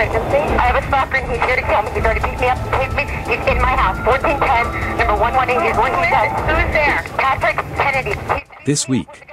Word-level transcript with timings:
emergency? 0.00 0.36
I 0.56 0.72
have 0.72 0.82
a 0.82 0.86
stalker 0.88 1.16
and 1.16 1.30
he's 1.30 1.40
here 1.44 1.56
to 1.56 1.62
kill 1.62 1.82
me. 1.82 1.90
He's 1.92 2.04
already 2.04 2.20
beat 2.20 2.40
me 2.40 2.48
up 2.48 2.58
and 2.58 2.70
taped 2.72 2.96
me. 2.96 3.04
He's 3.28 3.46
in 3.46 3.60
my 3.60 3.76
house. 3.76 3.96
1410, 4.06 4.98
number 4.98 5.16
118. 5.20 5.60
Here's 5.60 5.76
what 5.76 5.92
he 5.92 6.10
does. 6.10 6.30
Who's 6.48 6.70
there? 6.72 7.02
Patrick 7.18 7.56
Kennedy. 7.76 8.14
He's- 8.16 8.64
This 8.64 8.88
week, 8.88 9.28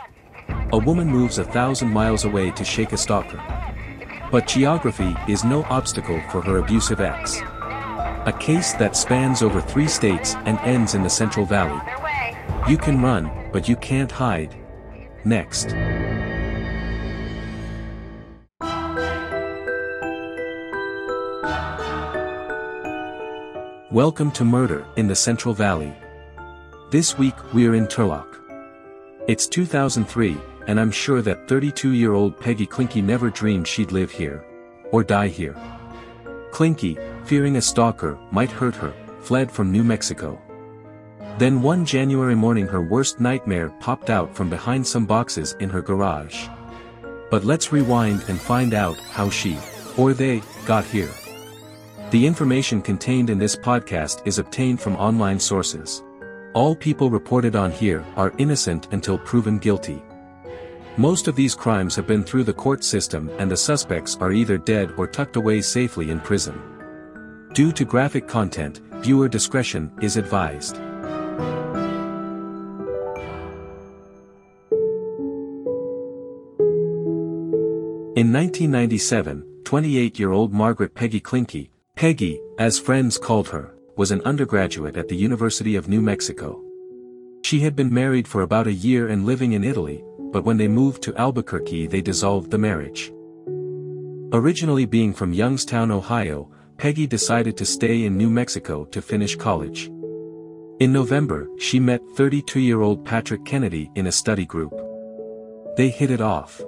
a 0.71 0.77
woman 0.77 1.07
moves 1.07 1.37
a 1.37 1.43
thousand 1.43 1.89
miles 1.91 2.25
away 2.25 2.51
to 2.51 2.63
shake 2.63 2.91
a 2.91 2.97
stalker. 2.97 3.41
But 4.31 4.47
geography 4.47 5.15
is 5.27 5.43
no 5.43 5.63
obstacle 5.69 6.19
for 6.31 6.41
her 6.41 6.57
abusive 6.57 6.99
ex. 6.99 7.41
A 8.25 8.33
case 8.37 8.73
that 8.73 8.97
spans 8.97 9.41
over 9.41 9.61
three 9.61 9.87
states 9.87 10.35
and 10.45 10.59
ends 10.59 10.95
in 10.95 11.03
the 11.03 11.09
Central 11.09 11.45
Valley. 11.45 11.79
You 12.67 12.77
can 12.77 13.01
run, 13.01 13.31
but 13.53 13.69
you 13.69 13.77
can't 13.77 14.11
hide. 14.11 14.53
Next. 15.23 15.73
Welcome 23.91 24.31
to 24.31 24.43
Murder 24.43 24.85
in 24.97 25.07
the 25.07 25.15
Central 25.15 25.53
Valley. 25.53 25.93
This 26.91 27.17
week 27.17 27.35
we're 27.53 27.73
in 27.73 27.87
Turlock. 27.87 28.27
It's 29.29 29.47
2003, 29.47 30.35
and 30.67 30.77
I'm 30.77 30.91
sure 30.91 31.21
that 31.21 31.47
32-year-old 31.47 32.37
Peggy 32.37 32.67
Klinke 32.67 33.01
never 33.01 33.29
dreamed 33.29 33.65
she'd 33.65 33.93
live 33.93 34.11
here. 34.11 34.43
Or 34.91 35.05
die 35.05 35.29
here. 35.29 35.55
Klinke, 36.51 36.97
fearing 37.25 37.55
a 37.55 37.61
stalker 37.61 38.19
might 38.29 38.51
hurt 38.51 38.75
her, 38.75 38.91
fled 39.21 39.49
from 39.49 39.71
New 39.71 39.85
Mexico. 39.85 40.37
Then 41.37 41.61
one 41.61 41.85
January 41.85 42.35
morning 42.35 42.67
her 42.67 42.81
worst 42.81 43.21
nightmare 43.21 43.69
popped 43.79 44.09
out 44.09 44.35
from 44.35 44.49
behind 44.49 44.85
some 44.85 45.05
boxes 45.05 45.55
in 45.61 45.69
her 45.69 45.81
garage. 45.81 46.49
But 47.31 47.45
let's 47.45 47.71
rewind 47.71 48.25
and 48.27 48.37
find 48.37 48.73
out 48.73 48.99
how 48.99 49.29
she, 49.29 49.57
or 49.95 50.13
they, 50.13 50.41
got 50.65 50.83
here. 50.83 51.09
The 52.09 52.25
information 52.25 52.81
contained 52.81 53.29
in 53.29 53.37
this 53.37 53.57
podcast 53.57 54.25
is 54.25 54.39
obtained 54.39 54.79
from 54.79 54.95
online 54.95 55.37
sources. 55.41 56.05
All 56.53 56.73
people 56.73 57.09
reported 57.09 57.57
on 57.57 57.69
here 57.69 58.05
are 58.15 58.33
innocent 58.37 58.87
until 58.93 59.17
proven 59.17 59.57
guilty. 59.57 60.01
Most 60.95 61.27
of 61.27 61.35
these 61.35 61.53
crimes 61.53 61.97
have 61.97 62.07
been 62.07 62.23
through 62.23 62.45
the 62.45 62.53
court 62.53 62.85
system 62.85 63.29
and 63.39 63.51
the 63.51 63.57
suspects 63.57 64.15
are 64.21 64.31
either 64.31 64.57
dead 64.57 64.93
or 64.95 65.05
tucked 65.05 65.35
away 65.35 65.59
safely 65.59 66.09
in 66.09 66.21
prison. 66.21 66.57
Due 67.51 67.73
to 67.73 67.83
graphic 67.83 68.25
content, 68.25 68.79
viewer 69.03 69.27
discretion 69.27 69.91
is 70.01 70.15
advised. 70.15 70.77
In 78.15 78.31
1997, 78.31 79.43
28-year-old 79.63 80.53
Margaret 80.53 80.95
Peggy 80.95 81.19
Klinke, 81.19 81.67
Peggy, 81.97 82.39
as 82.59 82.77
friends 82.77 83.17
called 83.17 83.49
her, 83.49 83.73
was 83.95 84.11
an 84.11 84.21
undergraduate 84.21 84.97
at 84.97 85.07
the 85.07 85.15
University 85.15 85.75
of 85.75 85.89
New 85.89 85.99
Mexico. 85.99 86.63
She 87.43 87.61
had 87.61 87.75
been 87.75 87.91
married 87.91 88.27
for 88.27 88.43
about 88.43 88.67
a 88.67 88.71
year 88.71 89.07
and 89.07 89.25
living 89.25 89.53
in 89.53 89.63
Italy, 89.63 90.03
but 90.31 90.43
when 90.43 90.57
they 90.57 90.67
moved 90.67 91.01
to 91.01 91.15
Albuquerque 91.15 91.87
they 91.87 92.01
dissolved 92.01 92.51
the 92.51 92.57
marriage. 92.59 93.11
Originally 94.31 94.85
being 94.85 95.11
from 95.11 95.33
Youngstown, 95.33 95.89
Ohio, 95.89 96.51
Peggy 96.77 97.07
decided 97.07 97.57
to 97.57 97.65
stay 97.65 98.05
in 98.05 98.15
New 98.15 98.29
Mexico 98.29 98.85
to 98.85 99.01
finish 99.01 99.35
college. 99.35 99.87
In 100.79 100.93
November, 100.93 101.47
she 101.57 101.79
met 101.79 102.03
32-year-old 102.15 103.05
Patrick 103.05 103.43
Kennedy 103.43 103.89
in 103.95 104.05
a 104.05 104.11
study 104.11 104.45
group. 104.45 104.71
They 105.77 105.89
hit 105.89 106.11
it 106.11 106.21
off. 106.21 106.61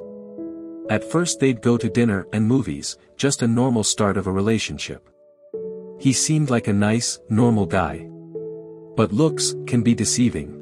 At 0.90 1.04
first 1.04 1.40
they'd 1.40 1.62
go 1.62 1.78
to 1.78 1.88
dinner 1.88 2.26
and 2.34 2.48
movies, 2.48 2.98
just 3.16 3.44
a 3.44 3.48
normal 3.48 3.84
start 3.84 4.18
of 4.18 4.26
a 4.26 4.32
relationship. 4.32 5.08
He 6.00 6.14
seemed 6.14 6.50
like 6.50 6.68
a 6.68 6.74
nice, 6.74 7.20
normal 7.30 7.66
guy. 7.66 8.08
But 8.96 9.12
looks 9.12 9.54
can 9.68 9.84
be 9.84 9.94
deceiving. 9.94 10.56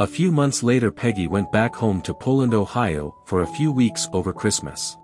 A 0.00 0.06
few 0.06 0.32
months 0.32 0.62
later 0.62 0.90
Peggy 0.90 1.28
went 1.28 1.52
back 1.52 1.74
home 1.74 2.00
to 2.02 2.14
Poland, 2.14 2.52
Ohio, 2.52 3.14
for 3.26 3.42
a 3.42 3.46
few 3.46 3.70
weeks 3.70 4.08
over 4.12 4.32
Christmas. 4.32 4.96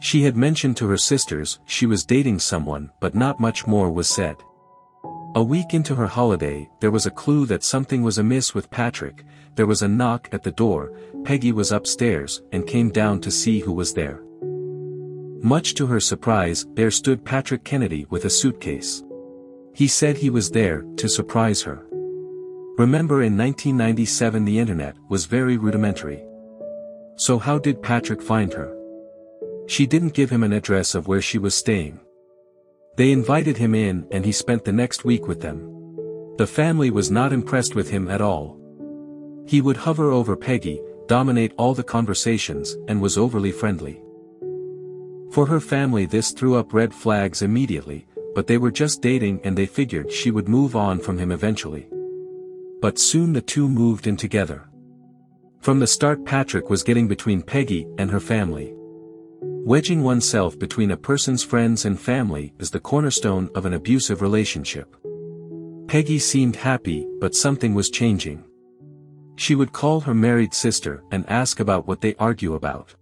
She 0.00 0.22
had 0.22 0.36
mentioned 0.36 0.76
to 0.76 0.88
her 0.88 0.96
sisters 0.96 1.58
she 1.66 1.86
was 1.86 2.04
dating 2.04 2.38
someone 2.38 2.90
but 3.00 3.14
not 3.14 3.40
much 3.40 3.66
more 3.66 3.90
was 3.90 4.08
said. 4.08 4.36
A 5.34 5.42
week 5.42 5.72
into 5.72 5.94
her 5.94 6.06
holiday, 6.06 6.68
there 6.80 6.90
was 6.90 7.06
a 7.06 7.10
clue 7.10 7.46
that 7.46 7.64
something 7.64 8.02
was 8.02 8.18
amiss 8.18 8.54
with 8.54 8.70
Patrick, 8.70 9.24
there 9.54 9.66
was 9.66 9.82
a 9.82 9.88
knock 9.88 10.28
at 10.30 10.42
the 10.42 10.50
door, 10.52 10.92
Peggy 11.24 11.52
was 11.52 11.72
upstairs 11.72 12.42
and 12.52 12.66
came 12.66 12.90
down 12.90 13.20
to 13.22 13.30
see 13.30 13.60
who 13.60 13.72
was 13.72 13.94
there. 13.94 14.22
Much 15.44 15.74
to 15.74 15.86
her 15.88 15.98
surprise, 15.98 16.66
there 16.74 16.92
stood 16.92 17.24
Patrick 17.24 17.64
Kennedy 17.64 18.06
with 18.10 18.26
a 18.26 18.30
suitcase. 18.30 19.02
He 19.74 19.88
said 19.88 20.16
he 20.16 20.30
was 20.30 20.52
there 20.52 20.82
to 20.98 21.08
surprise 21.08 21.60
her. 21.62 21.84
Remember 22.78 23.22
in 23.22 23.36
1997 23.36 24.44
the 24.44 24.56
internet 24.56 24.94
was 25.08 25.24
very 25.24 25.56
rudimentary. 25.56 26.24
So 27.16 27.40
how 27.40 27.58
did 27.58 27.82
Patrick 27.82 28.22
find 28.22 28.52
her? 28.52 28.72
She 29.66 29.84
didn't 29.84 30.14
give 30.14 30.30
him 30.30 30.44
an 30.44 30.52
address 30.52 30.94
of 30.94 31.08
where 31.08 31.20
she 31.20 31.38
was 31.38 31.56
staying. 31.56 31.98
They 32.96 33.10
invited 33.10 33.56
him 33.56 33.74
in 33.74 34.06
and 34.12 34.24
he 34.24 34.30
spent 34.30 34.64
the 34.64 34.72
next 34.72 35.04
week 35.04 35.26
with 35.26 35.40
them. 35.40 36.36
The 36.36 36.46
family 36.46 36.90
was 36.90 37.10
not 37.10 37.32
impressed 37.32 37.74
with 37.74 37.90
him 37.90 38.08
at 38.08 38.20
all. 38.20 38.60
He 39.48 39.60
would 39.60 39.76
hover 39.76 40.12
over 40.12 40.36
Peggy, 40.36 40.80
dominate 41.08 41.52
all 41.58 41.74
the 41.74 41.82
conversations, 41.82 42.76
and 42.86 43.02
was 43.02 43.18
overly 43.18 43.50
friendly. 43.50 44.00
For 45.32 45.46
her 45.46 45.60
family 45.60 46.04
this 46.04 46.30
threw 46.32 46.56
up 46.56 46.74
red 46.74 46.92
flags 46.92 47.40
immediately, 47.40 48.06
but 48.34 48.46
they 48.46 48.58
were 48.58 48.70
just 48.70 49.00
dating 49.00 49.40
and 49.44 49.56
they 49.56 49.64
figured 49.64 50.12
she 50.12 50.30
would 50.30 50.46
move 50.46 50.76
on 50.76 50.98
from 50.98 51.16
him 51.16 51.32
eventually. 51.32 51.88
But 52.82 52.98
soon 52.98 53.32
the 53.32 53.40
two 53.40 53.66
moved 53.66 54.06
in 54.06 54.18
together. 54.18 54.68
From 55.62 55.80
the 55.80 55.86
start 55.86 56.26
Patrick 56.26 56.68
was 56.68 56.82
getting 56.82 57.08
between 57.08 57.40
Peggy 57.40 57.86
and 57.96 58.10
her 58.10 58.20
family. 58.20 58.74
Wedging 59.40 60.02
oneself 60.02 60.58
between 60.58 60.90
a 60.90 60.98
person's 60.98 61.42
friends 61.42 61.86
and 61.86 61.98
family 61.98 62.52
is 62.58 62.70
the 62.70 62.80
cornerstone 62.80 63.48
of 63.54 63.64
an 63.64 63.72
abusive 63.72 64.20
relationship. 64.20 64.94
Peggy 65.88 66.18
seemed 66.18 66.56
happy, 66.56 67.06
but 67.20 67.34
something 67.34 67.72
was 67.72 67.88
changing. 67.88 68.44
She 69.36 69.54
would 69.54 69.72
call 69.72 70.00
her 70.00 70.14
married 70.14 70.52
sister 70.52 71.02
and 71.10 71.24
ask 71.30 71.58
about 71.58 71.86
what 71.86 72.02
they 72.02 72.14
argue 72.16 72.52
about. 72.52 72.94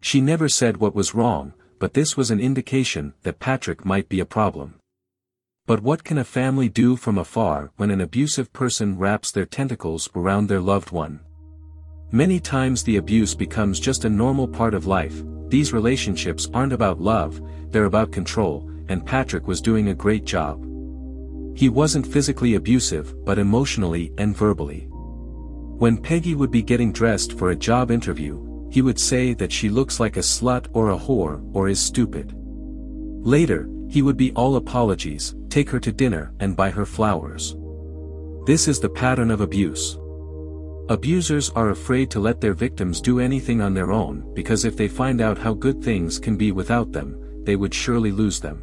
She 0.00 0.20
never 0.20 0.48
said 0.48 0.78
what 0.78 0.94
was 0.94 1.14
wrong, 1.14 1.52
but 1.78 1.94
this 1.94 2.16
was 2.16 2.30
an 2.30 2.40
indication 2.40 3.14
that 3.22 3.38
Patrick 3.38 3.84
might 3.84 4.08
be 4.08 4.20
a 4.20 4.24
problem. 4.26 4.74
But 5.66 5.82
what 5.82 6.04
can 6.04 6.18
a 6.18 6.24
family 6.24 6.68
do 6.68 6.96
from 6.96 7.18
afar 7.18 7.70
when 7.76 7.90
an 7.90 8.00
abusive 8.00 8.52
person 8.52 8.98
wraps 8.98 9.30
their 9.30 9.46
tentacles 9.46 10.08
around 10.16 10.48
their 10.48 10.60
loved 10.60 10.90
one? 10.90 11.20
Many 12.12 12.40
times 12.40 12.82
the 12.82 12.96
abuse 12.96 13.34
becomes 13.34 13.78
just 13.78 14.04
a 14.04 14.10
normal 14.10 14.48
part 14.48 14.74
of 14.74 14.86
life, 14.86 15.22
these 15.48 15.72
relationships 15.72 16.48
aren't 16.52 16.72
about 16.72 17.00
love, 17.00 17.40
they're 17.70 17.84
about 17.84 18.10
control, 18.10 18.68
and 18.88 19.06
Patrick 19.06 19.46
was 19.46 19.60
doing 19.60 19.88
a 19.88 19.94
great 19.94 20.24
job. 20.24 20.66
He 21.56 21.68
wasn't 21.68 22.06
physically 22.06 22.54
abusive 22.54 23.24
but 23.24 23.38
emotionally 23.38 24.12
and 24.18 24.36
verbally. 24.36 24.88
When 25.78 25.98
Peggy 25.98 26.34
would 26.34 26.50
be 26.50 26.62
getting 26.62 26.92
dressed 26.92 27.38
for 27.38 27.50
a 27.50 27.56
job 27.56 27.90
interview, 27.90 28.49
he 28.70 28.82
would 28.82 28.98
say 28.98 29.34
that 29.34 29.52
she 29.52 29.68
looks 29.68 30.00
like 30.00 30.16
a 30.16 30.20
slut 30.20 30.66
or 30.72 30.90
a 30.90 30.98
whore 30.98 31.42
or 31.52 31.68
is 31.68 31.80
stupid. 31.80 32.32
Later, 33.22 33.68
he 33.88 34.02
would 34.02 34.16
be 34.16 34.32
all 34.32 34.56
apologies, 34.56 35.34
take 35.48 35.68
her 35.68 35.80
to 35.80 35.92
dinner 35.92 36.32
and 36.40 36.56
buy 36.56 36.70
her 36.70 36.86
flowers. 36.86 37.56
This 38.46 38.68
is 38.68 38.80
the 38.80 38.88
pattern 38.88 39.30
of 39.30 39.40
abuse. 39.40 39.98
Abusers 40.88 41.50
are 41.50 41.70
afraid 41.70 42.10
to 42.10 42.20
let 42.20 42.40
their 42.40 42.54
victims 42.54 43.00
do 43.00 43.20
anything 43.20 43.60
on 43.60 43.74
their 43.74 43.92
own 43.92 44.32
because 44.34 44.64
if 44.64 44.76
they 44.76 44.88
find 44.88 45.20
out 45.20 45.38
how 45.38 45.52
good 45.54 45.82
things 45.82 46.18
can 46.18 46.36
be 46.36 46.52
without 46.52 46.92
them, 46.92 47.44
they 47.44 47.56
would 47.56 47.74
surely 47.74 48.12
lose 48.12 48.40
them. 48.40 48.62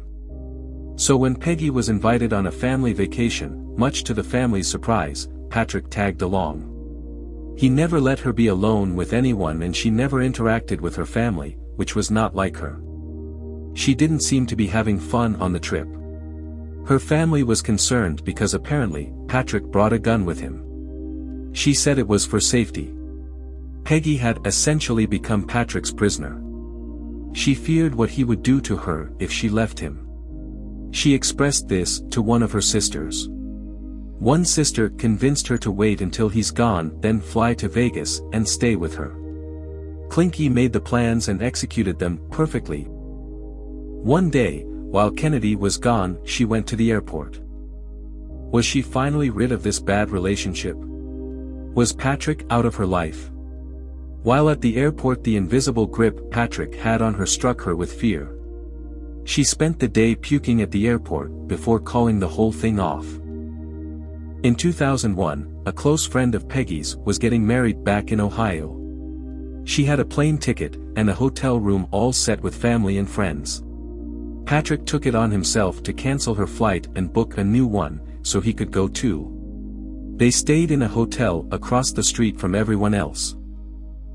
So 0.96 1.16
when 1.16 1.36
Peggy 1.36 1.70
was 1.70 1.88
invited 1.88 2.32
on 2.32 2.46
a 2.46 2.52
family 2.52 2.92
vacation, 2.92 3.74
much 3.76 4.02
to 4.04 4.14
the 4.14 4.24
family's 4.24 4.68
surprise, 4.68 5.28
Patrick 5.48 5.90
tagged 5.90 6.22
along. 6.22 6.77
He 7.58 7.68
never 7.68 8.00
let 8.00 8.20
her 8.20 8.32
be 8.32 8.46
alone 8.46 8.94
with 8.94 9.12
anyone 9.12 9.62
and 9.62 9.74
she 9.74 9.90
never 9.90 10.18
interacted 10.18 10.80
with 10.80 10.94
her 10.94 11.04
family, 11.04 11.56
which 11.74 11.96
was 11.96 12.08
not 12.08 12.36
like 12.36 12.56
her. 12.56 12.80
She 13.74 13.96
didn't 13.96 14.20
seem 14.20 14.46
to 14.46 14.54
be 14.54 14.68
having 14.68 15.00
fun 15.00 15.34
on 15.36 15.52
the 15.52 15.58
trip. 15.58 15.88
Her 16.86 17.00
family 17.00 17.42
was 17.42 17.60
concerned 17.60 18.24
because 18.24 18.54
apparently, 18.54 19.12
Patrick 19.26 19.64
brought 19.64 19.92
a 19.92 19.98
gun 19.98 20.24
with 20.24 20.38
him. 20.38 21.50
She 21.52 21.74
said 21.74 21.98
it 21.98 22.06
was 22.06 22.24
for 22.24 22.38
safety. 22.38 22.94
Peggy 23.82 24.16
had 24.16 24.38
essentially 24.46 25.06
become 25.06 25.44
Patrick's 25.44 25.92
prisoner. 25.92 26.40
She 27.32 27.56
feared 27.56 27.92
what 27.92 28.10
he 28.10 28.22
would 28.22 28.44
do 28.44 28.60
to 28.60 28.76
her 28.76 29.10
if 29.18 29.32
she 29.32 29.48
left 29.48 29.80
him. 29.80 30.08
She 30.92 31.12
expressed 31.12 31.66
this 31.66 32.02
to 32.10 32.22
one 32.22 32.44
of 32.44 32.52
her 32.52 32.62
sisters. 32.62 33.28
One 34.18 34.44
sister 34.44 34.90
convinced 34.90 35.46
her 35.46 35.58
to 35.58 35.70
wait 35.70 36.00
until 36.00 36.28
he's 36.28 36.50
gone 36.50 36.98
then 37.00 37.20
fly 37.20 37.54
to 37.54 37.68
Vegas 37.68 38.20
and 38.32 38.46
stay 38.46 38.74
with 38.74 38.94
her. 38.96 39.14
Klinke 40.08 40.50
made 40.50 40.72
the 40.72 40.80
plans 40.80 41.28
and 41.28 41.40
executed 41.40 42.00
them 42.00 42.20
perfectly. 42.30 42.86
One 42.88 44.28
day, 44.28 44.64
while 44.64 45.10
Kennedy 45.10 45.54
was 45.54 45.76
gone, 45.76 46.18
she 46.24 46.44
went 46.44 46.66
to 46.68 46.76
the 46.76 46.90
airport. 46.90 47.40
Was 48.50 48.64
she 48.64 48.82
finally 48.82 49.30
rid 49.30 49.52
of 49.52 49.62
this 49.62 49.78
bad 49.78 50.10
relationship? 50.10 50.76
Was 50.76 51.92
Patrick 51.92 52.44
out 52.50 52.66
of 52.66 52.74
her 52.74 52.86
life? 52.86 53.30
While 54.22 54.50
at 54.50 54.60
the 54.60 54.76
airport 54.78 55.22
the 55.22 55.36
invisible 55.36 55.86
grip 55.86 56.28
Patrick 56.32 56.74
had 56.74 57.02
on 57.02 57.14
her 57.14 57.26
struck 57.26 57.60
her 57.60 57.76
with 57.76 57.92
fear. 57.92 58.34
She 59.24 59.44
spent 59.44 59.78
the 59.78 59.86
day 59.86 60.16
puking 60.16 60.60
at 60.60 60.72
the 60.72 60.88
airport 60.88 61.46
before 61.46 61.78
calling 61.78 62.18
the 62.18 62.26
whole 62.26 62.50
thing 62.50 62.80
off. 62.80 63.06
In 64.44 64.54
2001, 64.54 65.62
a 65.66 65.72
close 65.72 66.06
friend 66.06 66.32
of 66.36 66.48
Peggy's 66.48 66.96
was 66.98 67.18
getting 67.18 67.44
married 67.44 67.82
back 67.82 68.12
in 68.12 68.20
Ohio. 68.20 68.72
She 69.64 69.84
had 69.84 69.98
a 69.98 70.04
plane 70.04 70.38
ticket 70.38 70.76
and 70.94 71.10
a 71.10 71.14
hotel 71.14 71.58
room 71.58 71.88
all 71.90 72.12
set 72.12 72.40
with 72.40 72.54
family 72.54 72.98
and 72.98 73.10
friends. 73.10 73.64
Patrick 74.46 74.86
took 74.86 75.06
it 75.06 75.16
on 75.16 75.32
himself 75.32 75.82
to 75.82 75.92
cancel 75.92 76.36
her 76.36 76.46
flight 76.46 76.86
and 76.94 77.12
book 77.12 77.36
a 77.36 77.42
new 77.42 77.66
one, 77.66 78.00
so 78.22 78.40
he 78.40 78.52
could 78.52 78.70
go 78.70 78.86
too. 78.86 79.34
They 80.14 80.30
stayed 80.30 80.70
in 80.70 80.82
a 80.82 80.88
hotel 80.88 81.44
across 81.50 81.90
the 81.90 82.04
street 82.04 82.38
from 82.38 82.54
everyone 82.54 82.94
else. 82.94 83.34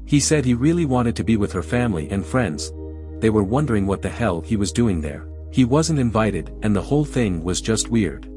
He 0.05 0.21
said 0.21 0.45
he 0.45 0.53
really 0.53 0.85
wanted 0.85 1.17
to 1.17 1.25
be 1.25 1.35
with 1.35 1.51
her 1.51 1.63
family 1.63 2.09
and 2.11 2.25
friends. 2.25 2.71
They 3.19 3.29
were 3.29 3.43
wondering 3.43 3.85
what 3.85 4.01
the 4.01 4.09
hell 4.09 4.39
he 4.39 4.55
was 4.55 4.71
doing 4.71 5.01
there. 5.01 5.27
He 5.51 5.65
wasn't 5.65 5.99
invited 5.99 6.53
and 6.63 6.73
the 6.73 6.81
whole 6.81 7.05
thing 7.05 7.43
was 7.43 7.59
just 7.59 7.89
weird. 7.89 8.32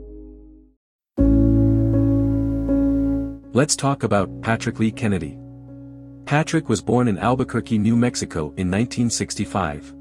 Let's 3.57 3.75
talk 3.75 4.03
about 4.03 4.43
Patrick 4.43 4.79
Lee 4.79 4.91
Kennedy. 4.91 5.39
Patrick 6.27 6.69
was 6.69 6.83
born 6.83 7.09
in 7.09 7.17
Albuquerque, 7.17 7.79
New 7.79 7.97
Mexico 7.97 8.53
in 8.59 8.71
1965. 8.71 9.95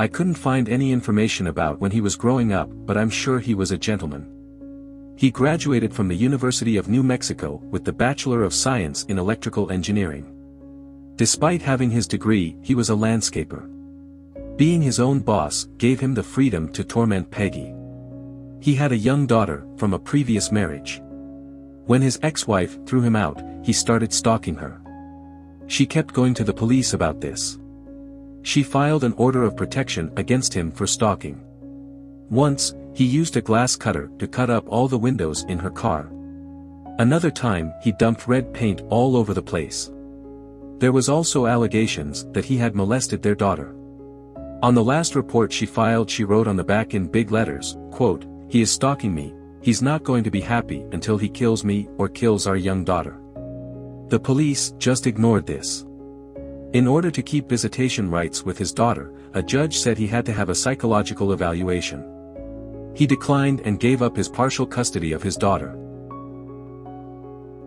I 0.00 0.08
couldn't 0.08 0.34
find 0.34 0.68
any 0.68 0.90
information 0.90 1.46
about 1.46 1.80
when 1.80 1.92
he 1.92 2.00
was 2.00 2.16
growing 2.16 2.52
up 2.52 2.68
but 2.84 2.98
I'm 2.98 3.10
sure 3.10 3.38
he 3.38 3.54
was 3.54 3.70
a 3.70 3.78
gentleman. 3.78 4.26
He 5.16 5.30
graduated 5.30 5.94
from 5.94 6.08
the 6.08 6.16
University 6.16 6.76
of 6.76 6.88
New 6.88 7.04
Mexico 7.04 7.62
with 7.70 7.84
the 7.84 7.92
Bachelor 7.92 8.42
of 8.42 8.52
Science 8.52 9.04
in 9.04 9.20
Electrical 9.20 9.70
Engineering. 9.70 10.26
Despite 11.14 11.62
having 11.62 11.90
his 11.90 12.08
degree, 12.08 12.56
he 12.60 12.74
was 12.74 12.90
a 12.90 12.94
landscaper. 12.94 13.70
Being 14.56 14.82
his 14.82 14.98
own 14.98 15.20
boss 15.20 15.68
gave 15.78 16.00
him 16.00 16.12
the 16.12 16.24
freedom 16.24 16.68
to 16.72 16.82
torment 16.82 17.30
Peggy. 17.30 17.72
He 18.58 18.74
had 18.74 18.90
a 18.90 18.96
young 18.96 19.28
daughter 19.28 19.64
from 19.76 19.94
a 19.94 19.98
previous 20.00 20.50
marriage. 20.50 21.00
When 21.86 22.00
his 22.00 22.18
ex-wife 22.22 22.78
threw 22.86 23.02
him 23.02 23.16
out, 23.16 23.42
he 23.62 23.72
started 23.72 24.12
stalking 24.12 24.54
her. 24.56 24.80
She 25.66 25.86
kept 25.86 26.14
going 26.14 26.34
to 26.34 26.44
the 26.44 26.52
police 26.52 26.94
about 26.94 27.20
this. 27.20 27.58
She 28.42 28.62
filed 28.62 29.04
an 29.04 29.14
order 29.16 29.42
of 29.42 29.56
protection 29.56 30.12
against 30.16 30.52
him 30.52 30.70
for 30.70 30.86
stalking. 30.86 31.40
Once, 32.30 32.74
he 32.94 33.04
used 33.04 33.36
a 33.36 33.42
glass 33.42 33.76
cutter 33.76 34.10
to 34.18 34.26
cut 34.26 34.50
up 34.50 34.64
all 34.68 34.88
the 34.88 34.98
windows 34.98 35.44
in 35.44 35.58
her 35.58 35.70
car. 35.70 36.10
Another 36.98 37.30
time, 37.30 37.72
he 37.82 37.92
dumped 37.92 38.28
red 38.28 38.52
paint 38.54 38.82
all 38.88 39.16
over 39.16 39.34
the 39.34 39.42
place. 39.42 39.90
There 40.78 40.92
was 40.92 41.08
also 41.08 41.46
allegations 41.46 42.26
that 42.32 42.44
he 42.44 42.56
had 42.56 42.74
molested 42.74 43.22
their 43.22 43.34
daughter. 43.34 43.74
On 44.62 44.74
the 44.74 44.84
last 44.84 45.14
report 45.14 45.52
she 45.52 45.66
filed 45.66 46.08
she 46.08 46.24
wrote 46.24 46.46
on 46.46 46.56
the 46.56 46.64
back 46.64 46.94
in 46.94 47.08
big 47.08 47.30
letters, 47.30 47.76
quote, 47.90 48.26
he 48.48 48.62
is 48.62 48.70
stalking 48.70 49.14
me, 49.14 49.34
he's 49.64 49.80
not 49.80 50.04
going 50.04 50.22
to 50.22 50.30
be 50.30 50.42
happy 50.42 50.84
until 50.92 51.16
he 51.16 51.28
kills 51.28 51.64
me 51.64 51.88
or 51.96 52.06
kills 52.06 52.46
our 52.46 52.56
young 52.56 52.84
daughter. 52.84 53.18
The 54.08 54.20
police 54.20 54.72
just 54.72 55.06
ignored 55.06 55.46
this. 55.46 55.86
In 56.74 56.86
order 56.86 57.10
to 57.10 57.22
keep 57.22 57.48
visitation 57.48 58.10
rights 58.10 58.42
with 58.42 58.58
his 58.58 58.72
daughter, 58.72 59.10
a 59.32 59.42
judge 59.42 59.78
said 59.78 59.96
he 59.96 60.06
had 60.06 60.26
to 60.26 60.34
have 60.34 60.50
a 60.50 60.54
psychological 60.54 61.32
evaluation. 61.32 62.04
He 62.94 63.06
declined 63.06 63.60
and 63.60 63.80
gave 63.80 64.02
up 64.02 64.14
his 64.14 64.28
partial 64.28 64.66
custody 64.66 65.12
of 65.12 65.22
his 65.22 65.36
daughter. 65.36 65.70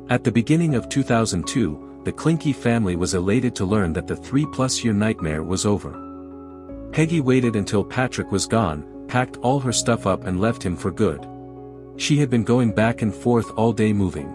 At 0.10 0.24
the 0.24 0.32
beginning 0.32 0.76
of 0.76 0.90
2002, 0.90 2.02
the 2.06 2.14
Klinke 2.14 2.56
family 2.56 2.96
was 2.96 3.16
elated 3.16 3.56
to 3.56 3.66
learn 3.66 3.92
that 3.94 4.06
the 4.06 4.16
three-plus-year 4.16 4.94
nightmare 4.94 5.42
was 5.42 5.66
over. 5.66 6.00
Peggy 6.92 7.22
waited 7.22 7.56
until 7.56 7.84
Patrick 7.84 8.32
was 8.32 8.46
gone, 8.46 8.86
packed 9.08 9.38
all 9.38 9.60
her 9.60 9.74
stuff 9.74 10.06
up 10.06 10.26
and 10.26 10.40
left 10.40 10.62
him 10.62 10.78
for 10.78 10.92
good. 10.92 11.28
She 11.98 12.18
had 12.18 12.30
been 12.30 12.44
going 12.44 12.72
back 12.72 13.02
and 13.02 13.14
forth 13.14 13.52
all 13.58 13.74
day 13.74 13.92
moving. 13.92 14.28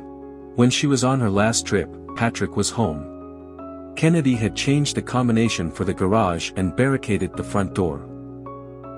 When 0.57 0.69
she 0.69 0.89
was 0.89 1.05
on 1.05 1.21
her 1.21 1.31
last 1.31 1.65
trip, 1.65 1.89
Patrick 2.17 2.57
was 2.57 2.71
home. 2.71 3.93
Kennedy 3.95 4.35
had 4.35 4.57
changed 4.57 4.97
the 4.97 5.03
combination 5.03 5.71
for 5.71 5.85
the 5.85 5.95
garage 5.95 6.51
and 6.57 6.75
barricaded 6.75 7.35
the 7.37 7.45
front 7.45 7.75
door. 7.75 8.09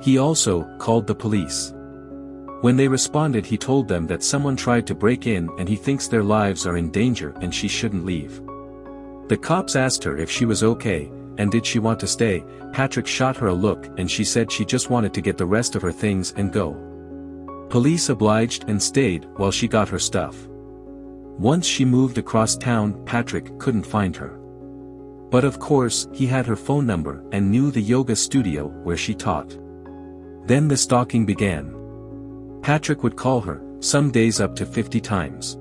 He 0.03 0.17
also 0.17 0.65
called 0.79 1.07
the 1.07 1.15
police. 1.15 1.75
When 2.63 2.77
they 2.77 2.89
responded 2.89 3.45
he 3.45 3.59
told 3.59 3.87
them 3.87 4.07
that 4.07 4.23
someone 4.23 4.57
tried 4.57 4.87
to 4.87 4.95
break 4.95 5.27
in 5.27 5.51
and 5.59 5.69
he 5.69 5.77
thinks 5.77 6.09
their 6.09 6.25
lives 6.25 6.67
are 6.67 6.79
in 6.79 6.91
danger 6.91 7.35
and 7.43 7.55
she 7.55 7.69
shouldn't 7.69 8.07
leave. 8.07 8.41
The 9.29 9.37
cops 9.37 9.77
asked 9.77 10.03
her 10.05 10.17
if 10.17 10.31
she 10.31 10.47
was 10.47 10.63
okay, 10.63 11.11
and 11.37 11.51
did 11.51 11.67
she 11.67 11.79
want 11.79 12.01
to 12.01 12.07
stay, 12.07 12.43
Patrick 12.73 13.07
shot 13.07 13.37
her 13.37 13.49
a 13.49 13.55
look 13.55 13.87
and 13.99 14.11
she 14.11 14.25
said 14.25 14.51
she 14.51 14.65
just 14.65 14.89
wanted 14.89 15.13
to 15.13 15.21
get 15.21 15.37
the 15.37 15.45
rest 15.45 15.77
of 15.77 15.83
her 15.83 15.93
things 15.93 16.33
and 16.37 16.51
go. 16.51 16.94
Police 17.69 18.09
obliged 18.09 18.65
and 18.69 18.83
stayed 18.83 19.27
while 19.37 19.51
she 19.51 19.67
got 19.67 19.89
her 19.89 19.99
stuff. 19.99 20.49
Once 21.39 21.67
she 21.67 21.85
moved 21.85 22.19
across 22.19 22.57
town 22.57 23.05
Patrick 23.05 23.59
couldn't 23.59 23.87
find 23.87 24.15
her. 24.17 24.39
But 25.31 25.45
of 25.45 25.59
course, 25.59 26.07
he 26.13 26.27
had 26.27 26.47
her 26.47 26.55
phone 26.55 26.87
number 26.87 27.25
and 27.33 27.51
knew 27.51 27.71
the 27.71 27.81
yoga 27.81 28.15
studio 28.15 28.69
where 28.85 28.97
she 28.97 29.15
taught. 29.15 29.59
Then 30.47 30.69
the 30.69 30.77
stalking 30.77 31.27
began. 31.27 31.75
Patrick 32.63 33.03
would 33.03 33.17
call 33.17 33.41
her, 33.41 33.61
some 33.81 34.11
days 34.11 34.41
up 34.41 34.55
to 34.57 34.65
50 34.65 35.01
times. 35.01 35.59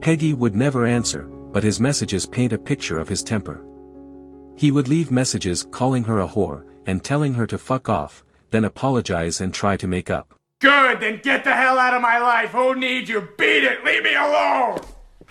Peggy 0.00 0.34
would 0.34 0.54
never 0.54 0.84
answer, 0.84 1.22
but 1.52 1.62
his 1.62 1.80
messages 1.80 2.26
paint 2.26 2.52
a 2.52 2.58
picture 2.58 2.98
of 2.98 3.08
his 3.08 3.22
temper. 3.22 3.64
He 4.56 4.70
would 4.70 4.88
leave 4.88 5.10
messages 5.10 5.66
calling 5.70 6.04
her 6.04 6.20
a 6.20 6.28
whore, 6.28 6.64
and 6.86 7.02
telling 7.02 7.34
her 7.34 7.46
to 7.46 7.58
fuck 7.58 7.88
off, 7.88 8.24
then 8.50 8.64
apologize 8.64 9.40
and 9.40 9.54
try 9.54 9.76
to 9.76 9.86
make 9.86 10.10
up. 10.10 10.34
Good, 10.62 11.00
then 11.00 11.20
get 11.24 11.42
the 11.42 11.52
hell 11.52 11.76
out 11.76 11.92
of 11.92 12.00
my 12.02 12.18
life. 12.18 12.50
Who 12.50 12.76
needs 12.76 13.10
you? 13.10 13.28
Beat 13.36 13.64
it. 13.64 13.84
Leave 13.84 14.04
me 14.04 14.14
alone. 14.14 14.78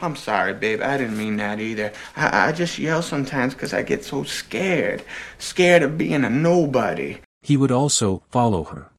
I'm 0.02 0.18
sorry, 0.18 0.54
babe. 0.54 0.82
I 0.82 0.98
didn't 0.98 1.18
mean 1.18 1.38
that 1.38 1.62
either. 1.62 1.94
I, 2.18 2.50
I 2.50 2.52
just 2.52 2.78
yell 2.78 3.02
sometimes 3.02 3.54
because 3.54 3.74
I 3.74 3.82
get 3.82 4.04
so 4.04 4.24
scared. 4.24 5.06
Scared 5.38 5.84
of 5.84 5.98
being 5.98 6.26
a 6.26 6.30
nobody. 6.30 7.20
He 7.42 7.56
would 7.56 7.72
also 7.72 8.24
follow 8.30 8.66
her. 8.66 8.92